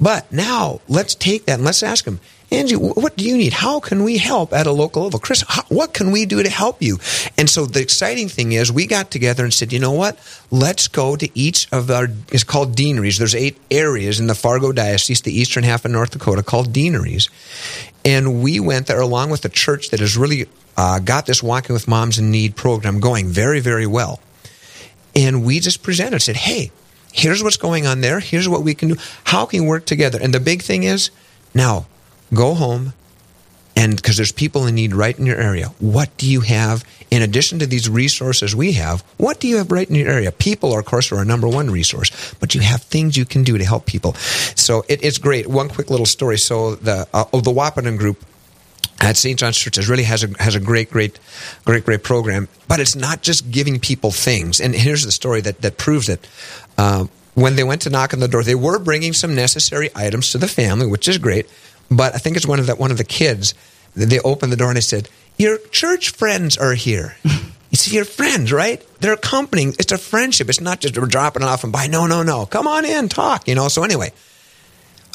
But 0.00 0.32
now 0.32 0.80
let's 0.88 1.14
take 1.14 1.46
that 1.46 1.54
and 1.54 1.64
let's 1.64 1.82
ask 1.82 2.04
them, 2.04 2.20
Angie, 2.52 2.74
what 2.74 3.16
do 3.16 3.24
you 3.24 3.36
need? 3.36 3.52
How 3.52 3.78
can 3.78 4.02
we 4.02 4.18
help 4.18 4.52
at 4.52 4.66
a 4.66 4.72
local 4.72 5.04
level? 5.04 5.20
Chris, 5.20 5.44
how, 5.46 5.62
what 5.68 5.94
can 5.94 6.10
we 6.10 6.26
do 6.26 6.42
to 6.42 6.48
help 6.48 6.82
you? 6.82 6.98
And 7.38 7.48
so 7.48 7.64
the 7.64 7.80
exciting 7.80 8.28
thing 8.28 8.50
is 8.50 8.72
we 8.72 8.88
got 8.88 9.12
together 9.12 9.44
and 9.44 9.54
said, 9.54 9.72
you 9.72 9.78
know 9.78 9.92
what? 9.92 10.18
Let's 10.50 10.88
go 10.88 11.14
to 11.14 11.38
each 11.38 11.72
of 11.72 11.88
our, 11.92 12.08
it's 12.32 12.42
called 12.42 12.74
deaneries. 12.74 13.18
There's 13.18 13.36
eight 13.36 13.56
areas 13.70 14.18
in 14.18 14.26
the 14.26 14.34
Fargo 14.34 14.72
Diocese, 14.72 15.20
the 15.20 15.32
eastern 15.32 15.62
half 15.62 15.84
of 15.84 15.92
North 15.92 16.10
Dakota, 16.10 16.42
called 16.42 16.72
deaneries. 16.72 17.28
And 18.04 18.42
we 18.42 18.58
went 18.58 18.88
there 18.88 19.00
along 19.00 19.30
with 19.30 19.42
the 19.42 19.48
church 19.48 19.90
that 19.90 20.00
has 20.00 20.16
really 20.16 20.46
uh, 20.76 20.98
got 20.98 21.26
this 21.26 21.44
Walking 21.44 21.72
with 21.72 21.86
Moms 21.86 22.18
in 22.18 22.32
Need 22.32 22.56
program 22.56 22.98
going 22.98 23.28
very, 23.28 23.60
very 23.60 23.86
well. 23.86 24.18
And 25.14 25.44
we 25.44 25.60
just 25.60 25.84
presented, 25.84 26.20
said, 26.20 26.36
hey, 26.36 26.72
here's 27.12 27.44
what's 27.44 27.56
going 27.56 27.86
on 27.86 28.00
there. 28.00 28.18
Here's 28.18 28.48
what 28.48 28.62
we 28.62 28.74
can 28.74 28.88
do. 28.88 28.96
How 29.24 29.46
can 29.46 29.62
we 29.62 29.68
work 29.68 29.86
together? 29.86 30.18
And 30.20 30.34
the 30.34 30.40
big 30.40 30.62
thing 30.62 30.82
is, 30.82 31.10
now 31.54 31.86
go 32.32 32.54
home 32.54 32.92
and 33.76 33.96
because 33.96 34.16
there's 34.16 34.32
people 34.32 34.66
in 34.66 34.74
need 34.74 34.94
right 34.94 35.18
in 35.18 35.26
your 35.26 35.36
area 35.36 35.66
what 35.78 36.14
do 36.16 36.30
you 36.30 36.40
have 36.40 36.84
in 37.10 37.22
addition 37.22 37.58
to 37.58 37.66
these 37.66 37.88
resources 37.88 38.54
we 38.54 38.72
have 38.72 39.02
what 39.16 39.40
do 39.40 39.48
you 39.48 39.56
have 39.56 39.70
right 39.70 39.88
in 39.88 39.94
your 39.94 40.08
area 40.08 40.30
people 40.32 40.72
are, 40.72 40.80
of 40.80 40.86
course 40.86 41.10
are 41.12 41.18
our 41.18 41.24
number 41.24 41.48
one 41.48 41.70
resource 41.70 42.34
but 42.40 42.54
you 42.54 42.60
have 42.60 42.82
things 42.82 43.16
you 43.16 43.24
can 43.24 43.42
do 43.42 43.58
to 43.58 43.64
help 43.64 43.86
people 43.86 44.14
so 44.14 44.84
it, 44.88 45.02
it's 45.02 45.18
great 45.18 45.46
one 45.46 45.68
quick 45.68 45.90
little 45.90 46.06
story 46.06 46.38
so 46.38 46.74
the 46.76 47.06
uh, 47.12 47.24
oh, 47.32 47.40
the 47.40 47.52
Wahpeton 47.52 47.98
group 47.98 48.24
at 49.00 49.16
St. 49.16 49.38
John's 49.38 49.56
Church 49.56 49.76
has 49.76 49.88
really 49.88 50.02
has 50.02 50.22
a 50.24 50.28
has 50.42 50.54
a 50.54 50.60
great, 50.60 50.90
great, 50.90 51.18
great, 51.64 51.84
great 51.84 52.02
program. 52.04 52.48
But 52.68 52.80
it's 52.80 52.94
not 52.94 53.22
just 53.22 53.50
giving 53.50 53.80
people 53.80 54.10
things. 54.10 54.60
And 54.60 54.74
here's 54.74 55.04
the 55.04 55.12
story 55.12 55.40
that 55.40 55.62
that 55.62 55.78
proves 55.78 56.08
it. 56.08 56.28
Uh, 56.76 57.06
when 57.34 57.56
they 57.56 57.64
went 57.64 57.82
to 57.82 57.90
knock 57.90 58.12
on 58.12 58.20
the 58.20 58.28
door, 58.28 58.42
they 58.42 58.54
were 58.54 58.78
bringing 58.78 59.12
some 59.12 59.34
necessary 59.34 59.88
items 59.94 60.32
to 60.32 60.38
the 60.38 60.48
family, 60.48 60.86
which 60.86 61.08
is 61.08 61.16
great. 61.16 61.46
But 61.90 62.14
I 62.14 62.18
think 62.18 62.36
it's 62.36 62.46
one 62.46 62.60
of 62.60 62.66
the 62.66 62.76
one 62.76 62.90
of 62.90 62.98
the 62.98 63.04
kids. 63.04 63.54
They 63.94 64.20
opened 64.20 64.52
the 64.52 64.56
door 64.56 64.68
and 64.68 64.76
they 64.76 64.82
said, 64.82 65.08
"Your 65.36 65.58
church 65.70 66.10
friends 66.10 66.56
are 66.56 66.74
here." 66.74 67.16
You 67.70 67.76
see, 67.76 67.94
your 67.94 68.04
friends, 68.04 68.52
right? 68.52 68.84
They're 69.00 69.12
accompanying. 69.12 69.74
It's 69.78 69.92
a 69.92 69.98
friendship. 69.98 70.48
It's 70.48 70.60
not 70.60 70.80
just 70.80 70.98
we're 70.98 71.06
dropping 71.06 71.44
off 71.44 71.62
and 71.62 71.72
by. 71.72 71.86
No, 71.86 72.06
no, 72.06 72.24
no. 72.24 72.46
Come 72.46 72.66
on 72.66 72.84
in, 72.84 73.08
talk. 73.08 73.46
You 73.46 73.54
know. 73.54 73.68
So 73.68 73.84
anyway, 73.84 74.12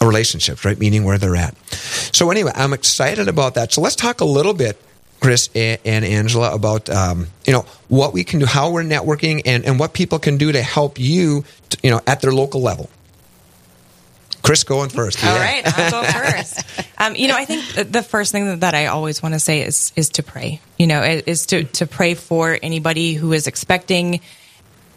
a 0.01 0.07
relationship, 0.07 0.63
right? 0.63 0.79
Meaning 0.79 1.03
where 1.03 1.17
they're 1.17 1.35
at. 1.35 1.57
So 2.13 2.31
anyway, 2.31 2.51
I'm 2.55 2.73
excited 2.73 3.27
about 3.27 3.55
that. 3.55 3.73
So 3.73 3.81
let's 3.81 3.95
talk 3.95 4.21
a 4.21 4.25
little 4.25 4.53
bit, 4.53 4.81
Chris 5.19 5.49
and 5.53 5.79
Angela, 5.85 6.53
about 6.53 6.89
um, 6.89 7.27
you 7.45 7.51
know 7.51 7.65
what 7.89 8.13
we 8.13 8.23
can 8.23 8.39
do, 8.39 8.45
how 8.45 8.71
we're 8.71 8.83
networking, 8.83 9.41
and 9.45 9.65
and 9.65 9.77
what 9.77 9.93
people 9.93 10.19
can 10.19 10.37
do 10.37 10.53
to 10.53 10.61
help 10.61 10.97
you, 10.97 11.43
to, 11.69 11.77
you 11.83 11.91
know, 11.91 11.99
at 12.07 12.21
their 12.21 12.33
local 12.33 12.61
level. 12.61 12.89
Chris 14.45 14.63
going 14.63 14.89
first. 14.89 15.23
All 15.23 15.33
yeah. 15.33 15.41
right, 15.41 15.63
I'll 15.65 15.91
go 15.91 16.03
first. 16.19 16.63
Um, 16.97 17.15
you 17.15 17.27
know, 17.27 17.35
I 17.35 17.45
think 17.45 17.91
the 17.91 18.03
first 18.03 18.31
thing 18.31 18.59
that 18.59 18.73
I 18.73 18.87
always 18.87 19.21
want 19.21 19.33
to 19.33 19.39
say 19.39 19.61
is 19.61 19.91
is 19.95 20.09
to 20.11 20.23
pray. 20.23 20.61
You 20.77 20.87
know, 20.87 21.01
is 21.01 21.47
to 21.47 21.63
to 21.63 21.87
pray 21.87 22.13
for 22.13 22.57
anybody 22.61 23.13
who 23.13 23.33
is 23.33 23.47
expecting 23.47 24.21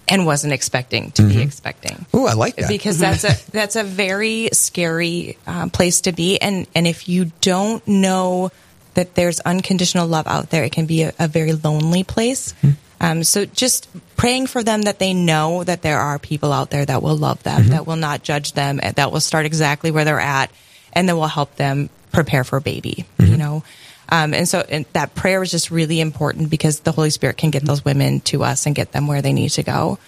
and 0.08 0.26
wasn't 0.26 0.52
expecting 0.52 1.10
to 1.12 1.22
mm-hmm. 1.22 1.38
be 1.38 1.42
expecting. 1.42 2.06
Oh, 2.12 2.26
I 2.26 2.32
like 2.32 2.56
that 2.56 2.68
because 2.68 2.98
that's 2.98 3.24
a 3.24 3.50
that's 3.52 3.76
a 3.76 3.84
very 3.84 4.50
scary 4.52 5.38
uh, 5.46 5.68
place 5.68 6.02
to 6.02 6.12
be, 6.12 6.38
and 6.38 6.66
and 6.74 6.86
if 6.86 7.08
you 7.08 7.30
don't 7.40 7.86
know 7.86 8.50
that 8.94 9.14
there's 9.14 9.40
unconditional 9.40 10.08
love 10.08 10.26
out 10.26 10.50
there, 10.50 10.64
it 10.64 10.72
can 10.72 10.86
be 10.86 11.02
a, 11.02 11.12
a 11.18 11.28
very 11.28 11.52
lonely 11.52 12.04
place. 12.04 12.52
Mm-hmm. 12.62 12.70
Um, 13.00 13.22
so 13.24 13.44
just 13.44 13.88
praying 14.16 14.48
for 14.48 14.62
them 14.62 14.82
that 14.82 14.98
they 14.98 15.14
know 15.14 15.62
that 15.64 15.82
there 15.82 16.00
are 16.00 16.18
people 16.18 16.52
out 16.52 16.70
there 16.70 16.84
that 16.84 17.02
will 17.02 17.16
love 17.16 17.42
them, 17.42 17.62
mm-hmm. 17.62 17.70
that 17.70 17.86
will 17.86 17.96
not 17.96 18.22
judge 18.22 18.52
them, 18.52 18.78
that 18.78 19.12
will 19.12 19.20
start 19.20 19.46
exactly 19.46 19.90
where 19.90 20.04
they're 20.04 20.20
at, 20.20 20.50
and 20.92 21.08
that 21.08 21.16
will 21.16 21.28
help 21.28 21.54
them 21.56 21.90
prepare 22.12 22.44
for 22.44 22.60
baby. 22.60 23.06
Mm-hmm. 23.18 23.30
You 23.30 23.36
know. 23.38 23.62
Um, 24.10 24.32
and 24.32 24.48
so 24.48 24.64
and 24.68 24.86
that 24.94 25.14
prayer 25.14 25.42
is 25.42 25.50
just 25.50 25.70
really 25.70 26.00
important 26.00 26.50
because 26.50 26.80
the 26.80 26.92
Holy 26.92 27.10
Spirit 27.10 27.36
can 27.36 27.50
get 27.50 27.62
those 27.64 27.84
women 27.84 28.20
to 28.20 28.42
us 28.42 28.66
and 28.66 28.74
get 28.74 28.92
them 28.92 29.06
where 29.06 29.20
they 29.20 29.32
need 29.32 29.50
to 29.50 29.62
go. 29.62 29.98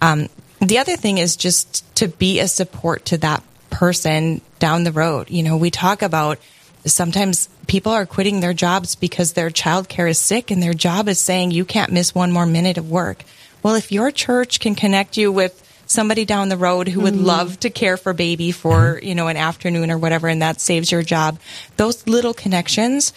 Um, 0.00 0.28
the 0.60 0.78
other 0.78 0.96
thing 0.96 1.18
is 1.18 1.36
just 1.36 1.94
to 1.96 2.08
be 2.08 2.40
a 2.40 2.48
support 2.48 3.06
to 3.06 3.18
that 3.18 3.42
person 3.70 4.40
down 4.58 4.84
the 4.84 4.92
road. 4.92 5.30
You 5.30 5.42
know, 5.42 5.56
we 5.56 5.70
talk 5.70 6.02
about 6.02 6.38
sometimes 6.92 7.48
people 7.66 7.92
are 7.92 8.06
quitting 8.06 8.40
their 8.40 8.54
jobs 8.54 8.94
because 8.94 9.32
their 9.32 9.50
child 9.50 9.88
care 9.88 10.06
is 10.06 10.18
sick 10.18 10.50
and 10.50 10.62
their 10.62 10.74
job 10.74 11.08
is 11.08 11.18
saying 11.18 11.50
you 11.50 11.64
can't 11.64 11.92
miss 11.92 12.14
one 12.14 12.32
more 12.32 12.46
minute 12.46 12.78
of 12.78 12.90
work. 12.90 13.24
Well, 13.62 13.74
if 13.74 13.92
your 13.92 14.10
church 14.10 14.60
can 14.60 14.74
connect 14.74 15.16
you 15.16 15.32
with 15.32 15.64
somebody 15.86 16.24
down 16.24 16.48
the 16.48 16.56
road 16.56 16.88
who 16.88 17.00
would 17.00 17.14
mm-hmm. 17.14 17.24
love 17.24 17.60
to 17.60 17.70
care 17.70 17.96
for 17.96 18.12
baby 18.12 18.52
for, 18.52 19.00
you 19.02 19.14
know, 19.14 19.28
an 19.28 19.36
afternoon 19.36 19.90
or 19.90 19.98
whatever 19.98 20.28
and 20.28 20.42
that 20.42 20.60
saves 20.60 20.92
your 20.92 21.02
job, 21.02 21.38
those 21.76 22.06
little 22.06 22.34
connections 22.34 23.12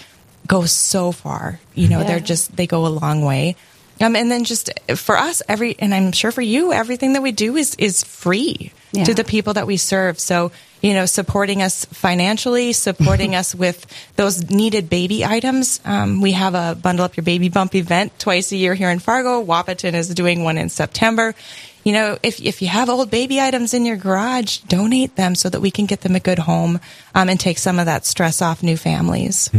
go 0.48 0.66
so 0.66 1.12
far. 1.12 1.60
You 1.76 1.90
know, 1.90 2.00
yeah. 2.00 2.08
they're 2.08 2.20
just 2.20 2.56
they 2.56 2.68
go 2.68 2.88
a 2.88 2.90
long 2.90 3.24
way. 3.24 3.56
Um, 4.02 4.16
and 4.16 4.32
then 4.32 4.44
just 4.44 4.72
for 4.96 5.18
us, 5.18 5.42
every 5.48 5.76
and 5.80 5.94
I'm 5.94 6.12
sure 6.12 6.32
for 6.32 6.42
you, 6.42 6.74
everything 6.74 7.14
that 7.14 7.22
we 7.22 7.32
do 7.32 7.56
is 7.56 7.76
is 7.76 8.04
free 8.04 8.72
yeah. 8.92 9.04
to 9.04 9.14
the 9.14 9.24
people 9.24 9.54
that 9.54 9.68
we 9.68 9.78
serve. 9.78 10.20
So 10.20 10.52
you 10.82 10.96
know, 10.96 11.06
supporting 11.06 11.62
us 11.62 11.86
financially, 11.86 12.74
supporting 12.74 13.36
us 13.42 13.54
with 13.54 13.86
those 14.16 14.50
needed 14.50 14.90
baby 14.90 15.24
items. 15.24 15.80
Um, 15.86 16.22
we 16.22 16.32
have 16.32 16.56
a 16.56 16.76
bundle 16.76 17.06
up 17.06 17.16
your 17.16 17.24
baby 17.24 17.50
bump 17.50 17.76
event 17.76 18.18
twice 18.20 18.52
a 18.52 18.58
year 18.58 18.74
here 18.74 18.90
in 18.90 19.00
Fargo. 19.00 19.44
Wahpeton 19.44 19.94
is 19.94 20.10
doing 20.10 20.44
one 20.44 20.58
in 20.58 20.70
September. 20.70 21.36
You 21.84 21.94
know, 21.94 22.18
if, 22.22 22.40
if 22.40 22.62
you 22.62 22.68
have 22.68 22.90
old 22.90 23.10
baby 23.10 23.40
items 23.40 23.74
in 23.74 23.86
your 23.86 23.98
garage, 23.98 24.60
donate 24.60 25.16
them 25.16 25.36
so 25.36 25.50
that 25.50 25.62
we 25.62 25.72
can 25.72 25.86
get 25.86 26.02
them 26.02 26.16
a 26.16 26.20
good 26.20 26.40
home 26.40 26.80
um, 27.16 27.30
and 27.30 27.40
take 27.40 27.58
some 27.58 27.80
of 27.80 27.86
that 27.86 28.06
stress 28.06 28.42
off 28.42 28.62
new 28.62 28.78
families. 28.78 29.50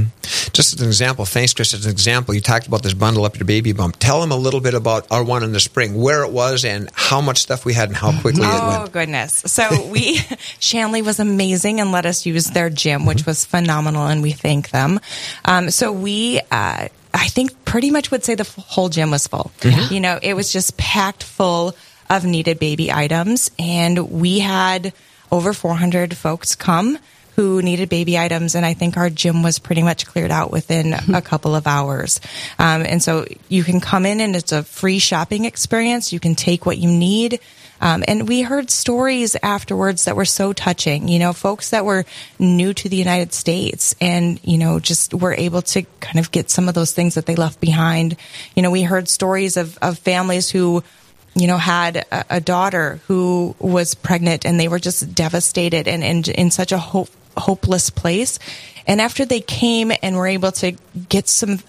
Just 0.52 0.74
as 0.74 0.80
an 0.80 0.86
example, 0.86 1.24
thanks, 1.24 1.52
Chris. 1.52 1.74
As 1.74 1.84
an 1.86 1.90
example, 1.90 2.34
you 2.34 2.40
talked 2.40 2.66
about 2.66 2.82
this 2.82 2.94
bundle 2.94 3.24
up 3.24 3.38
your 3.38 3.46
baby 3.46 3.72
bump. 3.72 3.96
Tell 3.98 4.20
them 4.20 4.30
a 4.30 4.36
little 4.36 4.60
bit 4.60 4.74
about 4.74 5.10
our 5.10 5.24
one 5.24 5.42
in 5.42 5.52
the 5.52 5.60
spring, 5.60 5.94
where 5.94 6.22
it 6.24 6.32
was, 6.32 6.64
and 6.64 6.88
how 6.94 7.20
much 7.20 7.38
stuff 7.38 7.64
we 7.64 7.74
had, 7.74 7.88
and 7.88 7.96
how 7.96 8.12
quickly 8.20 8.42
it 8.42 8.48
went. 8.48 8.82
Oh 8.82 8.88
goodness! 8.90 9.42
So 9.46 9.86
we 9.88 10.16
Shanley 10.60 11.02
was 11.02 11.18
amazing 11.20 11.80
and 11.80 11.92
let 11.92 12.06
us 12.06 12.26
use 12.26 12.46
their 12.46 12.70
gym, 12.70 13.06
which 13.06 13.26
was 13.26 13.44
phenomenal, 13.44 14.06
and 14.06 14.22
we 14.22 14.32
thank 14.32 14.70
them. 14.70 15.00
Um, 15.44 15.70
so 15.70 15.92
we. 15.92 16.40
Uh, 16.50 16.88
I 17.14 17.26
think 17.26 17.66
pretty 17.66 17.90
much 17.90 18.10
would 18.10 18.24
say 18.24 18.36
the 18.36 18.44
f- 18.44 18.54
whole 18.56 18.88
gym 18.88 19.10
was 19.10 19.26
full. 19.26 19.52
You 19.90 20.00
know, 20.00 20.18
it 20.22 20.32
was 20.32 20.50
just 20.50 20.78
packed 20.78 21.22
full 21.22 21.76
of 22.16 22.24
needed 22.24 22.58
baby 22.58 22.92
items, 22.92 23.50
and 23.58 24.10
we 24.10 24.40
had 24.40 24.92
over 25.30 25.52
400 25.52 26.16
folks 26.16 26.54
come 26.54 26.98
who 27.36 27.62
needed 27.62 27.88
baby 27.88 28.18
items, 28.18 28.54
and 28.54 28.64
I 28.64 28.74
think 28.74 28.96
our 28.96 29.08
gym 29.08 29.42
was 29.42 29.58
pretty 29.58 29.82
much 29.82 30.06
cleared 30.06 30.30
out 30.30 30.50
within 30.50 30.92
a 30.92 31.22
couple 31.22 31.54
of 31.54 31.66
hours. 31.66 32.20
Um, 32.58 32.82
and 32.82 33.02
so 33.02 33.26
you 33.48 33.64
can 33.64 33.80
come 33.80 34.04
in, 34.04 34.20
and 34.20 34.36
it's 34.36 34.52
a 34.52 34.62
free 34.62 34.98
shopping 34.98 35.44
experience. 35.44 36.12
You 36.12 36.20
can 36.20 36.34
take 36.34 36.66
what 36.66 36.78
you 36.78 36.90
need. 36.90 37.40
Um, 37.80 38.04
and 38.06 38.28
we 38.28 38.42
heard 38.42 38.70
stories 38.70 39.34
afterwards 39.42 40.04
that 40.04 40.14
were 40.14 40.24
so 40.24 40.52
touching. 40.52 41.08
You 41.08 41.18
know, 41.18 41.32
folks 41.32 41.70
that 41.70 41.84
were 41.84 42.04
new 42.38 42.74
to 42.74 42.88
the 42.88 42.96
United 42.96 43.32
States 43.32 43.94
and, 44.00 44.38
you 44.44 44.56
know, 44.56 44.78
just 44.78 45.12
were 45.12 45.34
able 45.34 45.62
to 45.62 45.82
kind 46.00 46.18
of 46.18 46.30
get 46.30 46.48
some 46.48 46.68
of 46.68 46.74
those 46.74 46.92
things 46.92 47.14
that 47.16 47.26
they 47.26 47.34
left 47.34 47.60
behind. 47.60 48.16
You 48.54 48.62
know, 48.62 48.70
we 48.70 48.82
heard 48.82 49.08
stories 49.08 49.56
of, 49.56 49.78
of 49.82 49.98
families 49.98 50.48
who, 50.48 50.84
you 51.34 51.46
know, 51.46 51.56
had 51.58 51.96
a, 51.96 52.36
a 52.36 52.40
daughter 52.40 53.00
who 53.06 53.54
was 53.58 53.94
pregnant 53.94 54.44
and 54.44 54.60
they 54.60 54.68
were 54.68 54.78
just 54.78 55.14
devastated 55.14 55.88
and, 55.88 56.04
and 56.04 56.28
in 56.28 56.50
such 56.50 56.72
a 56.72 56.78
hope, 56.78 57.08
hopeless 57.36 57.90
place. 57.90 58.38
And 58.86 59.00
after 59.00 59.24
they 59.24 59.40
came 59.40 59.92
and 60.02 60.16
were 60.16 60.26
able 60.26 60.52
to 60.52 60.72
get 61.08 61.28
some 61.28 61.60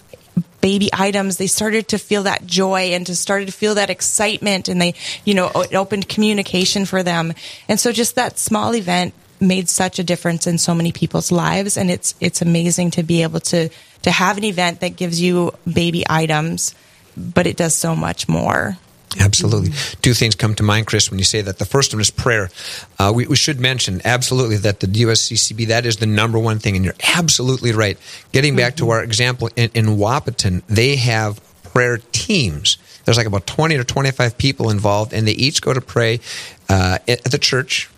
baby 0.62 0.90
items, 0.94 1.38
they 1.38 1.48
started 1.48 1.90
to 1.90 1.98
feel 1.98 2.24
that 2.24 2.46
joy 2.46 2.92
and 2.94 3.06
to 3.08 3.16
started 3.16 3.46
to 3.48 3.52
feel 3.52 3.76
that 3.76 3.90
excitement 3.90 4.68
and 4.68 4.82
they, 4.82 4.96
you 5.26 5.34
know, 5.34 5.52
it 5.56 5.76
opened 5.76 6.10
communication 6.10 6.86
for 6.86 7.04
them. 7.04 7.34
And 7.68 7.80
so 7.80 7.92
just 7.92 8.16
that 8.16 8.40
small 8.40 8.76
event 8.76 9.14
made 9.40 9.70
such 9.70 10.00
a 10.00 10.04
difference 10.04 10.48
in 10.48 10.58
so 10.58 10.74
many 10.74 10.92
people's 10.92 11.32
lives. 11.32 11.78
And 11.78 11.92
it's, 11.92 12.16
it's 12.20 12.42
amazing 12.42 12.92
to 12.92 13.04
be 13.04 13.24
able 13.24 13.42
to, 13.42 13.70
to 14.04 14.12
have 14.12 14.38
an 14.38 14.44
event 14.44 14.80
that 14.80 14.96
gives 14.96 15.22
you 15.22 15.54
baby 15.72 16.04
items, 16.10 16.74
but 17.16 17.46
it 17.46 17.58
does 17.58 17.76
so 17.76 17.96
much 17.96 18.28
more. 18.28 18.78
Absolutely. 19.20 19.70
Two 20.02 20.14
things 20.14 20.36
come 20.36 20.56
to 20.56 20.64
mind, 20.64 20.88
Chris, 20.88 21.10
when 21.10 21.20
you 21.20 21.26
say 21.26 21.42
that. 21.42 21.60
The 21.60 21.66
first 21.66 21.94
one 21.94 22.02
is 22.02 22.10
prayer. 22.10 22.50
Uh, 22.98 23.12
we, 23.14 23.28
we 23.28 23.36
should 23.36 23.60
mention 23.60 24.02
absolutely 24.06 24.58
that 24.58 24.80
the 24.80 24.88
USCCB, 24.88 25.68
that 25.68 25.86
is 25.86 25.98
the 25.98 26.06
number 26.06 26.40
one 26.40 26.60
thing, 26.60 26.76
and 26.76 26.84
you're 26.84 26.96
absolutely 27.16 27.74
right. 27.74 27.98
Getting 28.32 28.56
back 28.56 28.76
to 28.78 28.90
our 28.90 29.04
example 29.04 29.50
in, 29.56 29.70
in 29.74 29.86
Wahpeton, 29.98 30.64
they 30.68 30.96
have 30.96 31.40
prayer 31.64 32.00
teams. 32.12 32.78
There's 33.06 33.18
like 33.18 33.28
about 33.28 33.46
20 33.46 33.76
or 33.76 33.84
25 33.84 34.38
people 34.38 34.70
involved, 34.70 35.14
and 35.14 35.28
they 35.28 35.34
each 35.34 35.62
go 35.62 35.74
to 35.74 35.82
pray 35.82 36.20
uh, 36.70 37.00
at 37.08 37.24
the 37.24 37.38
church 37.38 37.90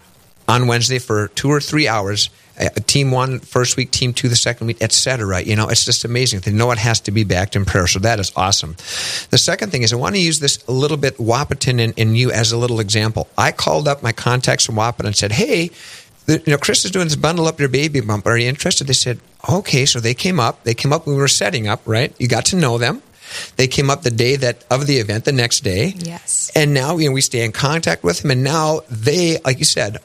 on 0.48 0.68
Wednesday 0.68 1.00
for 1.00 1.30
two 1.30 1.50
or 1.50 1.60
three 1.60 1.88
hours. 1.88 2.30
Uh, 2.60 2.70
team 2.88 3.12
one 3.12 3.40
first 3.40 3.76
week, 3.76 3.92
team 3.92 4.14
two 4.14 4.30
the 4.30 4.36
second 4.36 4.68
week, 4.68 4.82
etc. 4.82 5.42
You 5.42 5.56
know, 5.56 5.68
it's 5.68 5.84
just 5.84 6.06
amazing. 6.06 6.40
They 6.40 6.52
know 6.52 6.72
it 6.72 6.78
has 6.78 7.00
to 7.02 7.12
be 7.12 7.24
backed 7.24 7.56
in 7.56 7.66
prayer, 7.66 7.88
so 7.88 8.00
that 8.00 8.20
is 8.20 8.32
awesome. 8.36 8.76
The 9.30 9.38
second 9.38 9.72
thing 9.72 9.82
is 9.82 9.92
I 9.92 9.98
want 9.98 10.16
to 10.16 10.22
use 10.22 10.40
this 10.40 10.64
a 10.68 10.72
little 10.72 10.98
bit 10.98 11.18
Wahpeton 11.18 11.84
and, 11.84 11.94
and 11.98 12.18
you 12.18 12.32
as 12.32 12.52
a 12.52 12.58
little 12.58 12.80
example. 12.80 13.28
I 13.38 13.52
called 13.52 13.88
up 13.88 14.02
my 14.02 14.12
contacts 14.12 14.66
from 14.66 14.76
Wahpeton 14.76 15.06
and 15.06 15.16
said, 15.16 15.34
"Hey, 15.34 15.72
the, 16.28 16.42
you 16.46 16.52
know, 16.52 16.58
Chris 16.58 16.86
is 16.86 16.92
doing 16.92 17.08
this 17.08 17.16
bundle 17.16 17.48
up 17.48 17.60
your 17.60 17.70
baby 17.70 18.00
bump. 18.00 18.26
Are 18.26 18.38
you 18.38 18.48
interested?" 18.48 18.88
They 18.88 18.94
said, 18.94 19.20
"Okay." 19.50 19.86
So 19.86 20.00
they 20.00 20.14
came 20.14 20.40
up. 20.40 20.64
They 20.64 20.74
came 20.74 20.94
up. 20.94 21.08
We 21.08 21.16
were 21.16 21.28
setting 21.28 21.68
up. 21.68 21.82
Right. 21.86 22.14
You 22.20 22.28
got 22.28 22.46
to 22.46 22.56
know 22.56 22.78
them. 22.78 23.02
They 23.58 23.68
came 23.68 23.90
up 23.90 24.04
the 24.04 24.12
day 24.12 24.36
that 24.38 24.64
of 24.70 24.88
the 24.88 24.98
event, 24.98 25.26
the 25.26 25.32
next 25.32 25.62
day. 25.62 25.94
Yes. 25.98 26.52
And 26.56 26.74
now 26.74 26.98
you 26.98 27.10
know 27.10 27.14
we 27.14 27.22
stay 27.22 27.44
in 27.44 27.52
contact 27.52 28.04
with 28.04 28.22
them, 28.22 28.32
and 28.32 28.44
now 28.44 28.82
they, 28.90 29.40
like 29.44 29.60
you 29.60 29.66
said, 29.66 29.98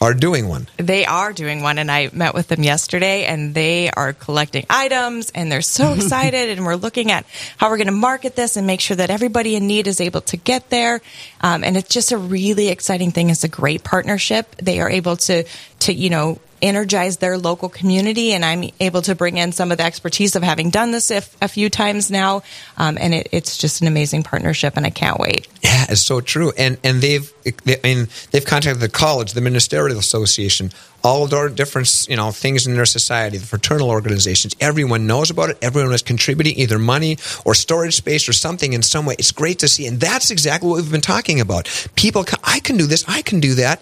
are 0.00 0.14
doing 0.14 0.48
one. 0.48 0.68
They 0.76 1.04
are 1.04 1.32
doing 1.32 1.62
one, 1.62 1.78
and 1.78 1.90
I 1.90 2.10
met 2.12 2.34
with 2.34 2.48
them 2.48 2.62
yesterday, 2.62 3.24
and 3.24 3.54
they 3.54 3.90
are 3.90 4.12
collecting 4.12 4.64
items, 4.70 5.30
and 5.30 5.50
they're 5.50 5.60
so 5.60 5.92
excited. 5.94 6.50
and 6.50 6.64
we're 6.64 6.76
looking 6.76 7.10
at 7.10 7.26
how 7.56 7.70
we're 7.70 7.78
going 7.78 7.86
to 7.86 7.92
market 7.92 8.36
this 8.36 8.56
and 8.56 8.66
make 8.66 8.80
sure 8.80 8.96
that 8.96 9.10
everybody 9.10 9.56
in 9.56 9.66
need 9.66 9.86
is 9.86 10.00
able 10.00 10.20
to 10.22 10.36
get 10.36 10.70
there. 10.70 11.00
Um, 11.40 11.64
and 11.64 11.76
it's 11.76 11.88
just 11.88 12.12
a 12.12 12.18
really 12.18 12.68
exciting 12.68 13.10
thing. 13.10 13.30
It's 13.30 13.44
a 13.44 13.48
great 13.48 13.84
partnership. 13.84 14.54
They 14.56 14.80
are 14.80 14.90
able 14.90 15.16
to 15.16 15.44
to 15.80 15.92
you 15.92 16.10
know 16.10 16.38
energize 16.62 17.18
their 17.18 17.38
local 17.38 17.68
community, 17.68 18.32
and 18.32 18.44
I'm 18.44 18.70
able 18.80 19.02
to 19.02 19.14
bring 19.14 19.36
in 19.36 19.52
some 19.52 19.70
of 19.72 19.78
the 19.78 19.84
expertise 19.84 20.36
of 20.36 20.42
having 20.42 20.70
done 20.70 20.90
this 20.90 21.10
if, 21.10 21.36
a 21.42 21.48
few 21.48 21.70
times 21.70 22.10
now. 22.10 22.42
Um, 22.76 22.98
and 23.00 23.14
it, 23.14 23.28
it's 23.32 23.58
just 23.58 23.80
an 23.80 23.86
amazing 23.86 24.22
partnership, 24.22 24.76
and 24.76 24.86
I 24.86 24.90
can't 24.90 25.18
wait. 25.18 25.48
Yeah, 25.62 25.86
it's 25.88 26.02
so 26.02 26.20
true. 26.20 26.52
And 26.56 26.78
and 26.84 27.00
they've 27.00 27.32
they, 27.64 27.76
I 27.76 27.94
mean, 27.94 28.08
they've 28.30 28.44
contacted 28.44 28.80
the 28.80 28.88
college, 28.88 29.32
the 29.32 29.40
ministerial 29.40 29.98
association, 29.98 30.70
all 31.04 31.24
of 31.24 31.30
the 31.30 31.48
different 31.48 32.06
you 32.08 32.16
know 32.16 32.30
things 32.30 32.66
in 32.66 32.74
their 32.74 32.86
society, 32.86 33.38
the 33.38 33.46
fraternal 33.46 33.90
organizations. 33.90 34.54
Everyone 34.60 35.06
knows 35.06 35.30
about 35.30 35.50
it. 35.50 35.58
Everyone 35.62 35.92
is 35.92 36.02
contributing 36.02 36.58
either 36.58 36.78
money 36.78 37.18
or 37.44 37.54
storage 37.54 37.96
space 37.96 38.28
or 38.28 38.32
something 38.32 38.72
in 38.72 38.82
some 38.82 39.06
way. 39.06 39.14
It's 39.18 39.32
great 39.32 39.58
to 39.60 39.68
see, 39.68 39.86
and 39.86 40.00
that's 40.00 40.30
exactly 40.30 40.68
what 40.68 40.76
we've 40.76 40.90
been 40.90 41.00
talking 41.00 41.40
about. 41.40 41.68
People, 41.94 42.24
I 42.44 42.60
can 42.60 42.76
do 42.76 42.86
this, 42.86 43.04
I 43.08 43.22
can 43.22 43.40
do 43.40 43.54
that, 43.54 43.80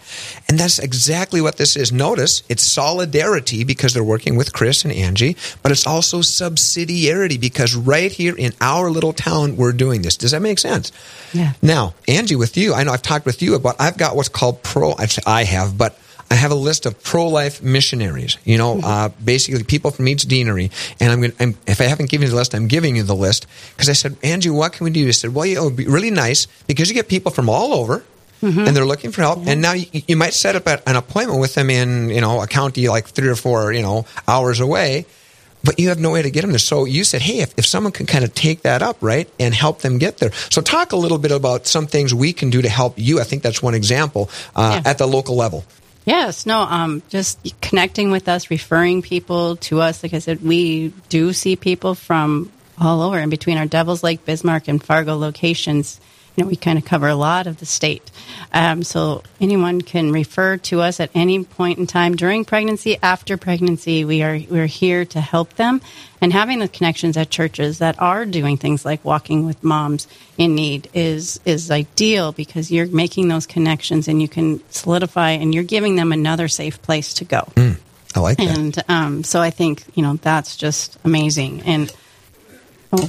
and 0.48 0.58
that's 0.58 0.78
exactly 0.78 1.40
what 1.40 1.56
this 1.56 1.76
is. 1.76 1.92
Notice 1.92 2.42
it's 2.48 2.62
solidarity 2.66 3.64
because 3.64 3.94
they're 3.94 4.04
working 4.04 4.36
with 4.36 4.52
Chris 4.52 4.84
and 4.84 4.92
Angie, 4.92 5.36
but 5.62 5.72
it's 5.72 5.86
also 5.86 6.18
subsidiarity 6.18 7.40
because 7.40 7.74
right 7.74 8.12
here 8.12 8.36
in 8.36 8.52
our 8.60 8.90
little 8.90 9.12
town 9.12 9.56
we're 9.56 9.72
doing 9.72 10.02
this. 10.02 10.16
Does 10.16 10.32
that 10.32 10.42
make 10.42 10.58
sense? 10.58 10.92
Yeah. 11.32 11.52
Now, 11.62 11.94
Angie, 12.08 12.36
with 12.36 12.56
you, 12.56 12.74
I 12.74 12.84
know 12.84 12.92
I've 12.92 13.02
talked 13.02 13.26
with 13.26 13.42
you 13.42 13.54
about. 13.54 13.76
I've 13.78 13.96
got 13.96 14.16
what's 14.16 14.28
called 14.28 14.62
pro. 14.62 14.94
I 15.26 15.44
have, 15.44 15.78
but 15.78 15.98
I 16.30 16.34
have 16.34 16.50
a 16.50 16.56
list 16.56 16.86
of 16.86 17.02
pro-life 17.02 17.62
missionaries. 17.62 18.36
You 18.44 18.58
know, 18.58 18.80
uh, 18.82 19.10
basically 19.24 19.62
people 19.64 19.90
from 19.90 20.08
each 20.08 20.26
deanery. 20.26 20.70
And 21.00 21.12
I'm 21.12 21.20
going. 21.20 21.32
I'm, 21.38 21.56
if 21.66 21.80
I 21.80 21.84
haven't 21.84 22.10
given 22.10 22.26
you 22.26 22.30
the 22.30 22.36
list, 22.36 22.54
I'm 22.54 22.68
giving 22.68 22.96
you 22.96 23.02
the 23.02 23.14
list 23.14 23.46
because 23.74 23.88
I 23.88 23.92
said, 23.92 24.16
Angie, 24.22 24.50
what 24.50 24.72
can 24.72 24.84
we 24.84 24.90
do? 24.90 25.04
He 25.04 25.12
said, 25.12 25.34
well, 25.34 25.46
it 25.46 25.60
would 25.60 25.76
be 25.76 25.86
really 25.86 26.10
nice 26.10 26.46
because 26.66 26.88
you 26.88 26.94
get 26.94 27.08
people 27.08 27.30
from 27.30 27.48
all 27.48 27.72
over. 27.74 28.04
And 28.42 28.76
they're 28.76 28.86
looking 28.86 29.10
for 29.12 29.22
help, 29.22 29.46
and 29.46 29.60
now 29.60 29.72
you, 29.72 29.86
you 30.06 30.16
might 30.16 30.32
set 30.34 30.54
up 30.56 30.66
an 30.86 30.94
appointment 30.96 31.40
with 31.40 31.54
them 31.54 31.68
in 31.70 32.10
you 32.10 32.20
know 32.20 32.40
a 32.42 32.46
county 32.46 32.88
like 32.88 33.06
three 33.06 33.28
or 33.28 33.34
four 33.34 33.72
you 33.72 33.82
know 33.82 34.06
hours 34.28 34.60
away, 34.60 35.06
but 35.64 35.80
you 35.80 35.88
have 35.88 35.98
no 35.98 36.10
way 36.12 36.22
to 36.22 36.30
get 36.30 36.42
them 36.42 36.50
there. 36.50 36.58
So 36.60 36.84
you 36.84 37.02
said, 37.02 37.22
hey, 37.22 37.40
if, 37.40 37.54
if 37.58 37.66
someone 37.66 37.92
can 37.92 38.06
kind 38.06 38.24
of 38.24 38.34
take 38.34 38.62
that 38.62 38.82
up, 38.82 38.98
right, 39.00 39.28
and 39.40 39.52
help 39.54 39.80
them 39.80 39.98
get 39.98 40.18
there. 40.18 40.30
So 40.50 40.60
talk 40.60 40.92
a 40.92 40.96
little 40.96 41.18
bit 41.18 41.32
about 41.32 41.66
some 41.66 41.86
things 41.88 42.14
we 42.14 42.32
can 42.32 42.50
do 42.50 42.62
to 42.62 42.68
help 42.68 42.94
you. 42.98 43.20
I 43.20 43.24
think 43.24 43.42
that's 43.42 43.62
one 43.62 43.74
example 43.74 44.30
uh, 44.54 44.80
Yeah. 44.84 44.90
at 44.90 44.98
the 44.98 45.06
local 45.06 45.34
level. 45.34 45.64
Yes, 46.04 46.46
no, 46.46 46.60
um, 46.60 47.02
just 47.08 47.38
connecting 47.60 48.12
with 48.12 48.28
us, 48.28 48.48
referring 48.48 49.02
people 49.02 49.56
to 49.56 49.80
us. 49.80 50.04
Like 50.04 50.14
I 50.14 50.20
said, 50.20 50.40
we 50.40 50.92
do 51.08 51.32
see 51.32 51.56
people 51.56 51.96
from 51.96 52.52
all 52.78 53.02
over 53.02 53.18
in 53.18 53.28
between 53.28 53.56
our 53.58 53.66
Devils 53.66 54.04
Lake, 54.04 54.24
Bismarck, 54.24 54.68
and 54.68 54.80
Fargo 54.80 55.16
locations. 55.16 55.98
You 56.36 56.44
know, 56.44 56.48
we 56.48 56.56
kind 56.56 56.78
of 56.78 56.84
cover 56.84 57.08
a 57.08 57.14
lot 57.14 57.46
of 57.46 57.58
the 57.58 57.66
state. 57.66 58.10
Um, 58.52 58.82
so 58.82 59.22
anyone 59.40 59.80
can 59.80 60.12
refer 60.12 60.58
to 60.58 60.82
us 60.82 61.00
at 61.00 61.10
any 61.14 61.44
point 61.44 61.78
in 61.78 61.86
time 61.86 62.14
during 62.14 62.44
pregnancy, 62.44 62.98
after 63.02 63.36
pregnancy. 63.36 64.04
We 64.04 64.22
are 64.22 64.38
we're 64.50 64.66
here 64.66 65.04
to 65.06 65.20
help 65.20 65.54
them, 65.54 65.80
and 66.20 66.32
having 66.32 66.58
the 66.58 66.68
connections 66.68 67.16
at 67.16 67.30
churches 67.30 67.78
that 67.78 68.00
are 68.00 68.26
doing 68.26 68.58
things 68.58 68.84
like 68.84 69.04
walking 69.04 69.46
with 69.46 69.64
moms 69.64 70.06
in 70.36 70.54
need 70.54 70.90
is 70.92 71.40
is 71.44 71.70
ideal 71.70 72.32
because 72.32 72.70
you're 72.70 72.86
making 72.86 73.28
those 73.28 73.46
connections 73.46 74.06
and 74.06 74.20
you 74.20 74.28
can 74.28 74.60
solidify 74.70 75.30
and 75.30 75.54
you're 75.54 75.64
giving 75.64 75.96
them 75.96 76.12
another 76.12 76.48
safe 76.48 76.80
place 76.82 77.14
to 77.14 77.24
go. 77.24 77.48
I 78.14 78.20
like 78.20 78.38
that. 78.38 78.58
And 78.58 78.84
um, 78.88 79.24
so 79.24 79.40
I 79.40 79.50
think 79.50 79.84
you 79.94 80.02
know 80.02 80.16
that's 80.16 80.56
just 80.56 80.98
amazing. 81.04 81.62
And 81.62 81.92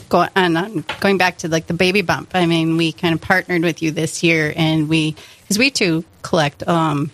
go 0.09 0.27
and 0.35 0.57
um, 0.57 0.85
going 0.99 1.17
back 1.17 1.39
to 1.39 1.47
like 1.47 1.67
the 1.67 1.73
baby 1.73 2.01
bump. 2.01 2.31
I 2.33 2.45
mean, 2.45 2.77
we 2.77 2.91
kind 2.91 3.13
of 3.13 3.21
partnered 3.21 3.63
with 3.63 3.81
you 3.81 3.91
this 3.91 4.23
year, 4.23 4.53
and 4.55 4.89
we 4.89 5.15
because 5.41 5.57
we 5.57 5.71
too 5.71 6.03
collect 6.21 6.67
um, 6.67 7.11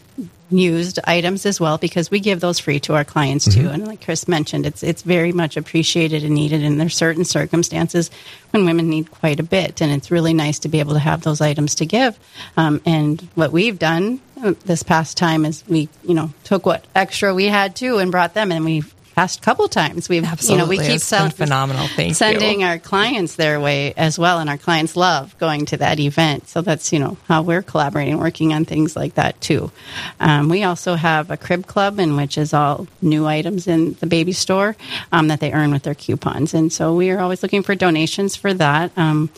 used 0.49 0.99
items 1.05 1.45
as 1.45 1.59
well 1.59 1.77
because 1.77 2.11
we 2.11 2.19
give 2.19 2.39
those 2.39 2.59
free 2.59 2.79
to 2.81 2.93
our 2.93 3.03
clients 3.03 3.53
too. 3.53 3.69
And 3.69 3.87
like 3.87 4.03
Chris 4.03 4.27
mentioned, 4.27 4.65
it's 4.65 4.83
it's 4.83 5.01
very 5.01 5.31
much 5.31 5.57
appreciated 5.57 6.23
and 6.23 6.35
needed. 6.35 6.63
And 6.63 6.79
there's 6.79 6.95
certain 6.95 7.25
circumstances 7.25 8.11
when 8.51 8.65
women 8.65 8.89
need 8.89 9.11
quite 9.11 9.39
a 9.39 9.43
bit, 9.43 9.81
and 9.81 9.91
it's 9.91 10.11
really 10.11 10.33
nice 10.33 10.59
to 10.59 10.69
be 10.69 10.79
able 10.79 10.93
to 10.93 10.99
have 10.99 11.21
those 11.21 11.41
items 11.41 11.75
to 11.75 11.85
give. 11.85 12.17
Um, 12.57 12.81
and 12.85 13.21
what 13.35 13.51
we've 13.51 13.79
done 13.79 14.21
uh, 14.41 14.53
this 14.65 14.83
past 14.83 15.17
time 15.17 15.45
is 15.45 15.63
we 15.67 15.89
you 16.03 16.13
know 16.13 16.31
took 16.43 16.65
what 16.65 16.85
extra 16.95 17.33
we 17.33 17.45
had 17.45 17.75
too 17.75 17.97
and 17.97 18.11
brought 18.11 18.33
them, 18.33 18.51
and 18.51 18.63
we 18.63 18.83
past 19.15 19.41
couple 19.41 19.67
times. 19.67 20.09
We've 20.09 20.25
you 20.49 20.57
know 20.57 20.65
we 20.65 20.77
keep 20.77 20.99
sell- 21.01 21.29
phenomenal. 21.29 21.87
Thank 21.87 22.15
sending 22.15 22.61
you. 22.61 22.65
our 22.65 22.79
clients 22.79 23.35
their 23.35 23.59
way 23.59 23.93
as 23.95 24.17
well, 24.19 24.39
and 24.39 24.49
our 24.49 24.57
clients 24.57 24.95
love 24.95 25.37
going 25.37 25.65
to 25.67 25.77
that 25.77 25.99
event. 25.99 26.47
So 26.49 26.61
that's 26.61 26.91
you 26.91 26.99
know 26.99 27.17
how 27.27 27.41
we're 27.41 27.61
collaborating, 27.61 28.17
working 28.17 28.53
on 28.53 28.65
things 28.65 28.95
like 28.95 29.15
that 29.15 29.39
too. 29.41 29.71
Um, 30.19 30.49
we 30.49 30.63
also 30.63 30.95
have 30.95 31.31
a 31.31 31.37
crib 31.37 31.67
club, 31.67 31.99
in 31.99 32.15
which 32.15 32.37
is 32.37 32.53
all 32.53 32.87
new 33.01 33.25
items 33.25 33.67
in 33.67 33.93
the 33.95 34.07
baby 34.07 34.33
store 34.33 34.75
um, 35.11 35.27
that 35.27 35.39
they 35.39 35.51
earn 35.53 35.71
with 35.71 35.83
their 35.83 35.95
coupons, 35.95 36.53
and 36.53 36.71
so 36.71 36.95
we 36.95 37.11
are 37.11 37.19
always 37.19 37.43
looking 37.43 37.63
for 37.63 37.75
donations 37.75 38.35
for 38.35 38.53
that. 38.53 38.91
Um, 38.97 39.29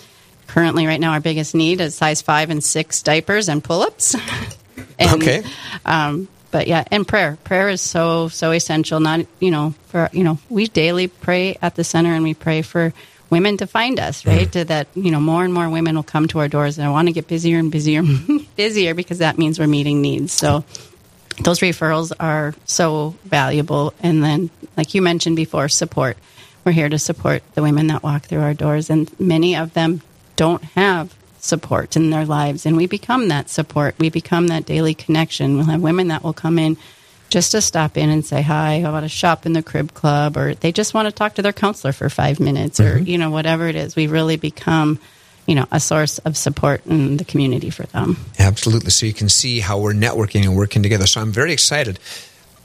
currently, 0.48 0.88
right 0.88 1.00
now, 1.00 1.12
our 1.14 1.20
biggest 1.22 1.56
need 1.56 1.82
is 1.82 1.96
size 1.96 2.22
five 2.22 2.50
and 2.50 2.64
six 2.64 3.02
diapers 3.02 3.50
and 3.50 3.64
pull-ups. 3.64 4.16
And, 4.98 5.22
Okay. 5.22 5.44
But 6.56 6.68
yeah, 6.68 6.86
and 6.90 7.06
prayer. 7.06 7.38
Prayer 7.44 7.68
is 7.68 7.82
so 7.82 8.30
so 8.30 8.52
essential. 8.52 9.02
Not 9.02 9.26
you 9.42 9.52
know 9.52 9.76
for 9.88 10.10
you 10.14 10.24
know 10.24 10.40
we 10.48 10.68
daily 10.68 11.10
pray 11.10 11.58
at 11.62 11.76
the 11.76 11.84
center 11.84 12.14
and 12.14 12.24
we 12.24 12.34
pray 12.34 12.62
for 12.62 12.94
women 13.30 13.58
to 13.58 13.68
find 13.68 14.00
us 14.00 14.26
right 14.26 14.44
mm-hmm. 14.44 14.52
to 14.52 14.64
that 14.64 14.88
you 14.96 15.12
know 15.12 15.20
more 15.20 15.44
and 15.44 15.54
more 15.54 15.70
women 15.70 15.98
will 15.98 16.04
come 16.04 16.30
to 16.30 16.40
our 16.40 16.48
doors 16.48 16.78
and 16.78 16.88
I 16.88 16.92
want 16.92 17.10
to 17.10 17.12
get 17.12 17.28
busier 17.28 17.60
and 17.60 17.70
busier 17.70 18.04
busier 18.56 18.94
because 18.94 19.18
that 19.18 19.38
means 19.38 19.60
we're 19.60 19.68
meeting 19.68 20.02
needs. 20.02 20.32
So 20.32 20.64
those 21.44 21.60
referrals 21.60 22.14
are 22.22 22.56
so 22.64 23.16
valuable. 23.26 23.94
And 24.00 24.24
then, 24.24 24.50
like 24.78 24.96
you 24.96 25.02
mentioned 25.02 25.36
before, 25.36 25.68
support. 25.68 26.16
We're 26.64 26.72
here 26.72 26.88
to 26.88 26.98
support 26.98 27.44
the 27.54 27.64
women 27.64 27.88
that 27.88 28.02
walk 28.02 28.28
through 28.28 28.44
our 28.44 28.54
doors, 28.54 28.90
and 28.90 29.12
many 29.20 29.58
of 29.58 29.74
them 29.74 30.04
don't 30.38 30.64
have 30.64 31.14
support 31.46 31.96
in 31.96 32.10
their 32.10 32.26
lives. 32.26 32.66
And 32.66 32.76
we 32.76 32.88
become 32.88 33.30
that 33.30 33.50
support. 33.50 33.96
We 34.00 34.10
become 34.10 34.48
that 34.48 34.66
daily 34.66 34.94
connection. 34.94 35.56
We'll 35.56 35.66
have 35.66 35.82
women 35.82 36.10
that 36.10 36.24
will 36.24 36.34
come 36.34 36.60
in 36.60 36.78
just 37.30 37.52
to 37.52 37.62
stop 37.62 37.98
in 37.98 38.10
and 38.10 38.26
say 38.26 38.42
hi. 38.42 38.82
I 38.82 38.92
want 38.92 39.04
to 39.04 39.10
shop 39.10 39.46
in 39.46 39.54
the 39.54 39.64
crib 39.64 39.94
club, 39.94 40.38
or 40.38 40.56
they 40.56 40.72
just 40.72 40.94
want 40.94 41.08
to 41.08 41.12
talk 41.12 41.36
to 41.36 41.42
their 41.42 41.54
counselor 41.54 41.92
for 41.92 42.10
five 42.10 42.40
minutes, 42.40 42.80
or 42.80 42.98
you 42.98 43.18
know 43.18 43.30
whatever 43.30 43.68
it 43.68 43.76
is. 43.76 43.96
We 43.96 44.08
really 44.08 44.38
become, 44.38 45.00
you 45.46 45.56
know, 45.56 45.66
a 45.72 45.80
source 45.80 46.20
of 46.20 46.38
support 46.38 46.86
in 46.86 47.18
the 47.18 47.26
community 47.26 47.70
for 47.70 47.84
them. 47.88 48.18
Absolutely. 48.40 48.92
So 48.92 49.06
you 49.06 49.14
can 49.14 49.30
see 49.30 49.60
how 49.60 49.80
we're 49.80 49.94
networking 49.94 50.44
and 50.44 50.56
working 50.56 50.84
together. 50.84 51.08
So 51.08 51.22
I'm 51.22 51.32
very 51.32 51.52
excited. 51.52 52.00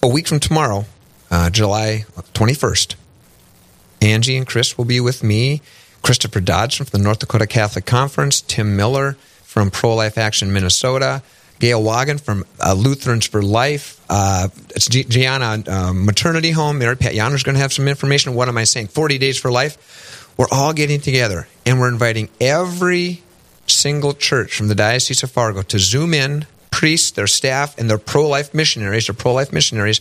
A 0.02 0.08
week 0.08 0.28
from 0.28 0.40
tomorrow, 0.40 0.86
uh, 1.30 1.50
July 1.50 2.04
21st, 2.34 2.94
Angie 4.02 4.36
and 4.36 4.46
Chris 4.46 4.78
will 4.78 4.86
be 4.86 5.00
with 5.00 5.22
me. 5.22 5.60
Christopher 6.02 6.40
Dodson 6.40 6.86
from 6.86 6.98
the 6.98 7.04
North 7.04 7.18
Dakota 7.18 7.46
Catholic 7.46 7.86
Conference, 7.86 8.40
Tim 8.40 8.76
Miller 8.76 9.14
from 9.42 9.70
Pro 9.70 9.94
Life 9.94 10.18
Action 10.18 10.52
Minnesota, 10.52 11.22
Gail 11.58 11.82
Wagon 11.82 12.18
from 12.18 12.44
uh, 12.58 12.72
Lutherans 12.72 13.26
for 13.26 13.42
Life. 13.42 14.00
Uh, 14.08 14.48
it's 14.70 14.88
Gi- 14.88 15.04
Gianna 15.04 15.62
uh, 15.68 15.92
Maternity 15.92 16.52
Home. 16.52 16.78
Mary 16.78 16.96
Pat 16.96 17.14
Yonner's 17.14 17.42
going 17.42 17.54
to 17.54 17.60
have 17.60 17.72
some 17.72 17.86
information. 17.86 18.34
What 18.34 18.48
am 18.48 18.56
I 18.56 18.64
saying? 18.64 18.88
40 18.88 19.18
Days 19.18 19.38
for 19.38 19.52
Life. 19.52 20.34
We're 20.38 20.46
all 20.50 20.72
getting 20.72 21.00
together 21.00 21.48
and 21.66 21.78
we're 21.78 21.90
inviting 21.90 22.30
every 22.40 23.22
single 23.66 24.14
church 24.14 24.56
from 24.56 24.68
the 24.68 24.74
Diocese 24.74 25.22
of 25.22 25.30
Fargo 25.30 25.62
to 25.62 25.78
zoom 25.78 26.14
in, 26.14 26.46
priests, 26.70 27.10
their 27.10 27.26
staff, 27.26 27.78
and 27.78 27.90
their 27.90 27.98
pro 27.98 28.26
life 28.26 28.54
missionaries 28.54 29.08
or 29.08 29.12
pro 29.12 29.34
life 29.34 29.52
missionaries, 29.52 30.00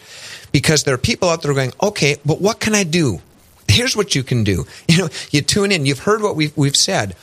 because 0.51 0.83
there 0.85 0.93
are 0.93 0.99
people 0.99 1.27
out 1.29 1.41
there 1.41 1.53
going, 1.53 1.73
okay, 1.83 2.15
but 2.25 2.39
what 2.39 2.59
can 2.59 2.73
I 2.73 2.83
do? 2.83 3.21
Here's 3.69 3.95
what 3.95 4.15
you 4.15 4.23
can 4.23 4.43
do. 4.43 4.65
You 4.87 4.97
know, 4.97 5.09
you 5.31 5.41
tune 5.41 5.71
in, 5.71 5.85
you've 5.85 5.99
heard 5.99 6.21
what 6.21 6.35
we've, 6.35 6.55
we've 6.57 6.75
said. 6.75 7.15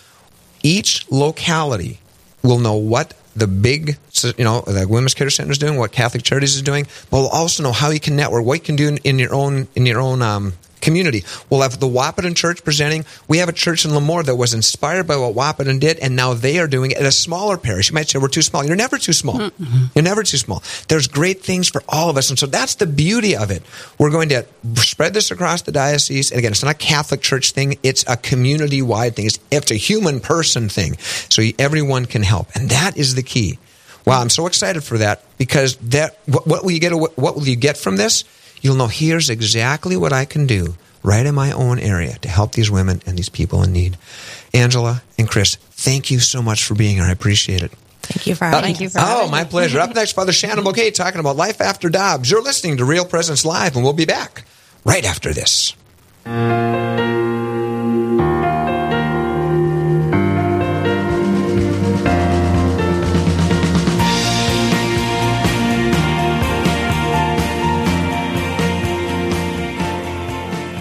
Each 0.63 1.05
locality 1.11 1.99
will 2.43 2.59
know 2.59 2.75
what 2.75 3.13
the 3.35 3.47
big, 3.47 3.99
you 4.39 4.45
know, 4.45 4.63
the 4.63 4.87
Women's 4.89 5.15
Care 5.15 5.29
Center 5.31 5.51
is 5.51 5.59
doing, 5.59 5.77
what 5.77 5.93
Catholic 5.93 6.23
Charities 6.23 6.55
is 6.55 6.63
doing, 6.63 6.87
but 7.11 7.19
we'll 7.19 7.29
also 7.29 7.63
know 7.63 7.73
how 7.73 7.91
you 7.91 8.01
can 8.01 8.17
network, 8.17 8.45
what 8.45 8.55
you 8.55 8.65
can 8.65 8.77
do 8.77 8.89
in, 8.89 8.97
in 8.99 9.19
your 9.19 9.35
own, 9.35 9.69
in 9.75 9.85
your 9.85 10.01
own, 10.01 10.23
um, 10.23 10.55
community. 10.87 11.25
We'll 11.51 11.61
have 11.61 11.79
the 11.79 11.87
Wahpeton 11.87 12.35
Church 12.37 12.65
presenting. 12.65 13.05
We 13.29 13.39
have 13.39 13.51
a 13.51 13.53
church 13.53 13.85
in 13.85 13.91
LaMoure 13.91 14.25
that 14.25 14.37
was 14.37 14.55
inspired 14.55 15.07
by 15.07 15.17
what 15.17 15.35
Wahpeton 15.35 15.81
did, 15.81 15.99
and 15.99 16.17
now 16.17 16.33
they 16.33 16.59
are 16.59 16.69
doing 16.69 16.93
it 16.93 16.97
at 16.97 17.05
a 17.05 17.13
smaller 17.13 17.59
parish. 17.59 17.91
You 17.91 17.95
might 17.95 18.09
say 18.09 18.19
we're 18.19 18.29
too 18.29 18.41
small. 18.41 18.65
You're 18.65 18.77
never 18.77 18.97
too 18.97 19.13
small. 19.13 19.51
You're 19.95 20.05
never 20.05 20.23
too 20.23 20.39
small. 20.39 20.63
There's 20.89 21.09
great 21.09 21.43
things 21.43 21.69
for 21.69 21.83
all 21.89 22.09
of 22.09 22.17
us, 22.17 22.31
and 22.31 22.39
so 22.39 22.47
that's 22.47 22.77
the 22.77 22.87
beauty 22.87 23.37
of 23.37 23.51
it. 23.51 23.63
We're 23.99 24.11
going 24.11 24.29
to 24.31 24.47
spread 24.77 25.13
this 25.13 25.31
across 25.31 25.63
the 25.63 25.73
diocese, 25.73 26.31
and 26.31 26.39
again, 26.39 26.53
it's 26.53 26.63
not 26.63 26.71
a 26.71 26.79
Catholic 26.79 27.21
Church 27.21 27.51
thing. 27.51 27.79
It's 27.83 28.05
a 28.09 28.17
community-wide 28.17 29.17
thing. 29.17 29.27
It's, 29.27 29.41
it's 29.51 29.71
a 29.73 29.77
human 29.77 30.21
person 30.21 30.69
thing, 30.69 30.97
so 31.29 31.43
everyone 31.59 32.07
can 32.07 32.23
help, 32.23 32.49
and 32.55 32.71
that 32.71 32.97
is 32.97 33.17
the 33.17 33.23
key. 33.23 33.59
Wow, 34.07 34.21
I'm 34.21 34.31
so 34.31 34.47
excited 34.47 34.85
for 34.85 34.99
that 34.99 35.25
because 35.37 35.77
that 35.79 36.17
what, 36.27 36.47
what 36.47 36.63
will 36.63 36.71
you 36.71 36.79
get? 36.79 36.93
What 36.95 37.17
will 37.17 37.49
you 37.49 37.57
get 37.57 37.77
from 37.77 37.97
this? 37.97 38.23
You'll 38.61 38.77
know 38.77 38.87
here's 38.89 39.31
exactly 39.31 39.97
what 39.97 40.13
I 40.13 40.25
can 40.25 40.47
do 40.47 40.75
right 41.03 41.25
in 41.25 41.35
my 41.35 41.53
own 41.53 41.79
area 41.79 42.19
to 42.23 42.29
help 42.29 42.53
these 42.53 42.71
women 42.71 43.01
and 43.07 43.17
these 43.17 43.29
people 43.29 43.63
in 43.63 43.73
need. 43.73 43.97
Angela 44.53 45.03
and 45.19 45.29
Chris, 45.29 45.55
thank 45.57 46.11
you 46.11 46.19
so 46.19 46.43
much 46.43 46.65
for 46.65 46.75
being 46.75 46.97
here. 46.97 47.05
I 47.05 47.11
appreciate 47.13 47.63
it. 47.63 47.71
Thank 48.03 48.27
you 48.27 48.35
for 48.35 48.45
uh, 48.45 48.51
having 48.51 48.63
Thank 48.65 48.77
us. 48.77 48.81
you 48.83 48.89
for 48.91 48.99
Oh, 49.01 49.29
my 49.29 49.45
pleasure. 49.45 49.81
Up 49.81 49.95
next, 49.95 50.13
Father 50.13 50.33
Shannon 50.33 50.65
Bouquet 50.65 50.91
talking 50.93 51.21
about 51.21 51.37
life 51.37 51.61
after 51.61 51.89
Dobbs. 51.89 52.31
You're 52.31 52.43
listening 52.43 52.77
to 52.79 52.85
Real 52.85 53.05
Presence 53.05 53.45
Live, 53.45 53.75
and 53.75 53.85
we'll 53.85 53.93
be 53.93 54.05
back 54.05 54.45
right 54.85 55.05
after 55.05 55.33
this. 55.33 55.75